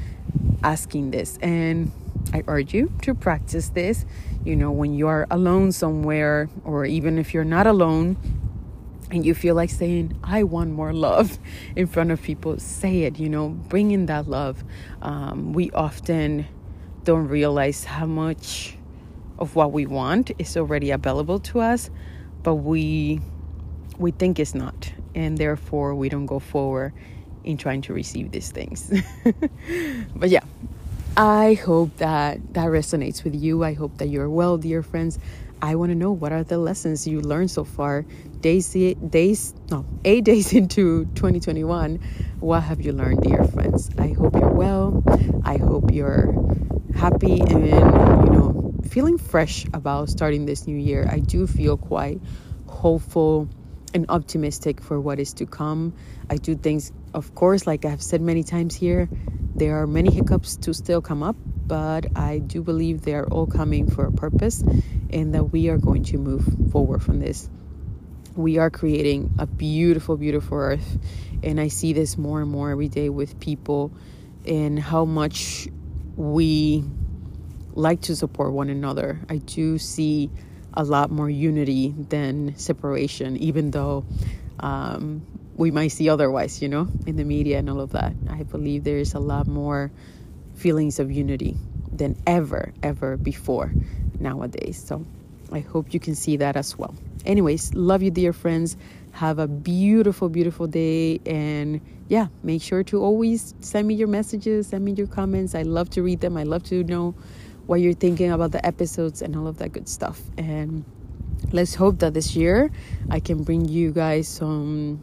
Asking 0.62 1.10
this. 1.10 1.38
And 1.42 1.92
i 2.32 2.42
urge 2.46 2.72
you 2.72 2.92
to 3.02 3.14
practice 3.14 3.70
this. 3.70 4.06
You 4.44 4.56
know 4.56 4.70
when 4.70 4.94
you 4.94 5.08
are 5.08 5.26
alone 5.30 5.72
somewhere 5.72 6.48
or 6.64 6.86
even 6.86 7.18
if 7.18 7.34
you're 7.34 7.44
not 7.44 7.66
alone 7.66 8.16
and 9.10 9.24
you 9.24 9.34
feel 9.34 9.54
like 9.54 9.70
saying, 9.70 10.18
I 10.22 10.42
want 10.42 10.72
more 10.72 10.92
love 10.92 11.38
in 11.76 11.86
front 11.86 12.10
of 12.10 12.22
people, 12.22 12.58
say 12.58 13.02
it, 13.02 13.18
you 13.18 13.28
know, 13.28 13.48
bring 13.48 13.90
in 13.90 14.06
that 14.06 14.28
love. 14.28 14.62
Um, 15.02 15.52
we 15.52 15.70
often 15.72 16.46
don't 17.04 17.28
realize 17.28 17.84
how 17.84 18.06
much 18.06 18.76
of 19.38 19.54
what 19.54 19.72
we 19.72 19.86
want 19.86 20.30
is 20.38 20.56
already 20.56 20.90
available 20.90 21.38
to 21.38 21.60
us, 21.60 21.90
but 22.42 22.56
we 22.56 23.20
we 23.98 24.12
think 24.12 24.38
it's 24.38 24.54
not, 24.54 24.92
and 25.14 25.38
therefore 25.38 25.94
we 25.94 26.08
don't 26.08 26.26
go 26.26 26.38
forward 26.38 26.92
in 27.44 27.56
trying 27.56 27.82
to 27.82 27.92
receive 27.92 28.30
these 28.30 28.50
things. 28.52 28.92
but 30.14 30.28
yeah, 30.28 30.44
I 31.16 31.54
hope 31.54 31.96
that 31.96 32.54
that 32.54 32.66
resonates 32.66 33.24
with 33.24 33.34
you. 33.34 33.64
I 33.64 33.72
hope 33.72 33.98
that 33.98 34.08
you're 34.08 34.30
well, 34.30 34.56
dear 34.56 34.82
friends. 34.82 35.18
I 35.60 35.74
want 35.74 35.90
to 35.90 35.96
know 35.96 36.12
what 36.12 36.30
are 36.30 36.44
the 36.44 36.58
lessons 36.58 37.06
you 37.08 37.20
learned 37.20 37.50
so 37.50 37.64
far. 37.64 38.04
Days, 38.40 38.72
days, 38.72 39.52
no, 39.68 39.84
eight 40.04 40.22
days 40.22 40.52
into 40.60 41.06
2021. 41.14 41.98
What 42.38 42.62
have 42.62 42.80
you 42.80 42.92
learned, 42.92 43.22
dear 43.22 43.42
friends? 43.44 43.90
I 43.98 44.08
hope 44.08 44.34
you're 44.34 44.52
well. 44.52 45.02
I 45.44 45.56
hope 45.56 45.92
you're 45.92 46.32
happy 46.94 47.40
and 47.40 47.66
you 47.66 48.30
know 48.30 48.74
feeling 48.88 49.18
fresh 49.18 49.66
about 49.72 50.08
starting 50.08 50.46
this 50.46 50.66
new 50.68 50.76
year. 50.76 51.08
I 51.10 51.18
do 51.18 51.46
feel 51.48 51.76
quite 51.76 52.20
hopeful 52.66 53.48
and 53.92 54.06
optimistic 54.08 54.82
for 54.82 55.00
what 55.00 55.18
is 55.18 55.32
to 55.34 55.46
come. 55.46 55.94
I 56.30 56.36
do 56.36 56.54
things, 56.54 56.92
of 57.14 57.34
course, 57.34 57.66
like 57.66 57.84
I've 57.84 58.02
said 58.02 58.20
many 58.20 58.44
times 58.44 58.74
here, 58.74 59.08
there 59.56 59.82
are 59.82 59.86
many 59.86 60.12
hiccups 60.12 60.56
to 60.58 60.74
still 60.74 61.00
come 61.00 61.22
up, 61.22 61.36
but 61.66 62.16
I 62.16 62.38
do 62.38 62.62
believe 62.62 63.02
they 63.02 63.14
are 63.14 63.26
all 63.26 63.46
coming 63.46 63.90
for 63.90 64.06
a 64.06 64.12
purpose 64.12 64.62
and 65.10 65.34
that 65.34 65.44
we 65.44 65.68
are 65.70 65.78
going 65.78 66.04
to 66.04 66.18
move 66.18 66.46
forward 66.70 67.02
from 67.02 67.18
this. 67.18 67.50
We 68.38 68.58
are 68.58 68.70
creating 68.70 69.34
a 69.40 69.46
beautiful, 69.48 70.16
beautiful 70.16 70.58
earth. 70.58 70.98
And 71.42 71.60
I 71.60 71.66
see 71.66 71.92
this 71.92 72.16
more 72.16 72.40
and 72.40 72.48
more 72.48 72.70
every 72.70 72.86
day 72.86 73.08
with 73.08 73.40
people 73.40 73.90
and 74.46 74.78
how 74.78 75.04
much 75.04 75.66
we 76.14 76.84
like 77.72 78.02
to 78.02 78.14
support 78.14 78.52
one 78.52 78.70
another. 78.70 79.18
I 79.28 79.38
do 79.38 79.76
see 79.76 80.30
a 80.72 80.84
lot 80.84 81.10
more 81.10 81.28
unity 81.28 81.92
than 81.96 82.56
separation, 82.56 83.36
even 83.38 83.72
though 83.72 84.06
um, 84.60 85.26
we 85.56 85.72
might 85.72 85.88
see 85.88 86.08
otherwise, 86.08 86.62
you 86.62 86.68
know, 86.68 86.86
in 87.08 87.16
the 87.16 87.24
media 87.24 87.58
and 87.58 87.68
all 87.68 87.80
of 87.80 87.90
that. 87.90 88.12
I 88.30 88.44
believe 88.44 88.84
there 88.84 88.98
is 88.98 89.14
a 89.14 89.18
lot 89.18 89.48
more 89.48 89.90
feelings 90.54 91.00
of 91.00 91.10
unity 91.10 91.56
than 91.90 92.14
ever, 92.24 92.72
ever 92.84 93.16
before 93.16 93.72
nowadays. 94.20 94.80
So 94.80 95.04
I 95.50 95.58
hope 95.58 95.92
you 95.92 95.98
can 95.98 96.14
see 96.14 96.36
that 96.36 96.56
as 96.56 96.78
well. 96.78 96.94
Anyways, 97.28 97.74
love 97.74 98.02
you, 98.02 98.10
dear 98.10 98.32
friends. 98.32 98.78
Have 99.12 99.38
a 99.38 99.46
beautiful, 99.46 100.30
beautiful 100.30 100.66
day. 100.66 101.20
And 101.26 101.82
yeah, 102.08 102.28
make 102.42 102.62
sure 102.62 102.82
to 102.84 103.02
always 103.02 103.54
send 103.60 103.86
me 103.86 103.94
your 103.94 104.08
messages, 104.08 104.68
send 104.68 104.82
me 104.82 104.92
your 104.92 105.06
comments. 105.06 105.54
I 105.54 105.62
love 105.62 105.90
to 105.90 106.02
read 106.02 106.20
them. 106.20 106.38
I 106.38 106.44
love 106.44 106.62
to 106.64 106.82
know 106.84 107.14
what 107.66 107.82
you're 107.82 107.92
thinking 107.92 108.30
about 108.32 108.52
the 108.52 108.64
episodes 108.64 109.20
and 109.20 109.36
all 109.36 109.46
of 109.46 109.58
that 109.58 109.72
good 109.72 109.90
stuff. 109.90 110.22
And 110.38 110.86
let's 111.52 111.74
hope 111.74 111.98
that 111.98 112.14
this 112.14 112.34
year 112.34 112.70
I 113.10 113.20
can 113.20 113.42
bring 113.42 113.68
you 113.68 113.92
guys 113.92 114.26
some 114.26 115.02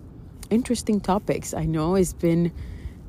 interesting 0.49 0.99
topics. 0.99 1.53
I 1.53 1.65
know 1.65 1.93
it's 1.93 2.13
been 2.13 2.51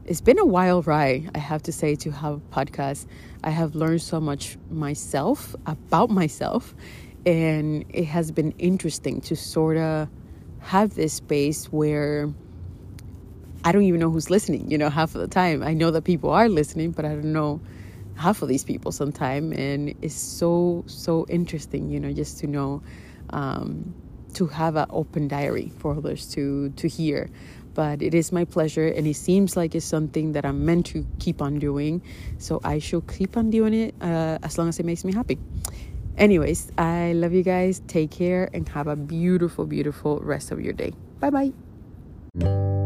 it's 0.04 0.20
been 0.20 0.38
a 0.38 0.44
wild 0.44 0.86
ride, 0.86 1.30
I 1.34 1.38
have 1.38 1.62
to 1.64 1.72
say, 1.72 1.96
to 1.96 2.12
have 2.12 2.34
a 2.34 2.40
podcast. 2.54 3.06
I 3.42 3.50
have 3.50 3.74
learned 3.74 4.02
so 4.02 4.20
much 4.20 4.56
myself 4.70 5.56
about 5.66 6.10
myself, 6.10 6.76
and 7.26 7.84
it 7.88 8.04
has 8.04 8.30
been 8.30 8.52
interesting 8.52 9.20
to 9.22 9.34
sort 9.34 9.76
of 9.76 10.08
have 10.60 10.94
this 10.94 11.12
space 11.12 11.66
where 11.66 12.32
I 13.64 13.72
don't 13.72 13.82
even 13.82 13.98
know 13.98 14.10
who's 14.10 14.30
listening, 14.30 14.70
you 14.70 14.78
know, 14.78 14.88
half 14.88 15.16
of 15.16 15.20
the 15.20 15.26
time. 15.26 15.62
I 15.64 15.74
know 15.74 15.90
that 15.90 16.02
people 16.02 16.30
are 16.30 16.48
listening, 16.48 16.92
but 16.92 17.04
I 17.04 17.08
don't 17.08 17.32
know 17.32 17.60
half 18.14 18.42
of 18.42 18.48
these 18.48 18.62
people 18.64 18.92
sometime. 18.92 19.52
And 19.52 19.92
it's 20.02 20.14
so 20.14 20.84
so 20.86 21.26
interesting 21.28 21.90
you 21.90 22.00
know 22.00 22.12
just 22.12 22.38
to 22.38 22.46
know 22.46 22.82
um, 23.30 23.92
to 24.34 24.46
have 24.46 24.76
an 24.76 24.86
open 24.90 25.26
diary 25.26 25.72
for 25.78 25.96
others 25.96 26.32
to 26.34 26.70
to 26.70 26.88
hear. 26.88 27.28
But 27.74 28.00
it 28.00 28.14
is 28.14 28.32
my 28.32 28.44
pleasure 28.44 28.86
and 28.86 29.06
it 29.06 29.16
seems 29.16 29.54
like 29.54 29.74
it's 29.74 29.84
something 29.84 30.32
that 30.32 30.46
i'm 30.46 30.64
meant 30.64 30.86
to 30.86 31.06
keep 31.18 31.42
on 31.42 31.58
doing. 31.58 32.02
So 32.38 32.60
i 32.64 32.78
shall 32.78 33.02
keep 33.02 33.36
on 33.36 33.50
doing 33.50 33.74
it 33.74 33.94
uh, 34.00 34.38
as 34.42 34.56
long 34.58 34.68
as 34.68 34.78
it 34.78 34.86
makes 34.86 35.04
me 35.04 35.12
happy 35.12 35.38
anyways 36.16 36.70
i 36.78 37.12
love 37.12 37.32
you 37.32 37.42
guys. 37.42 37.82
Take 37.86 38.10
care 38.10 38.48
and 38.52 38.68
have 38.68 38.86
a 38.88 38.96
beautiful 38.96 39.66
beautiful 39.66 40.20
rest 40.20 40.50
of 40.50 40.60
your 40.60 40.72
day. 40.72 40.92
Bye 41.20 41.30
bye 41.30 42.85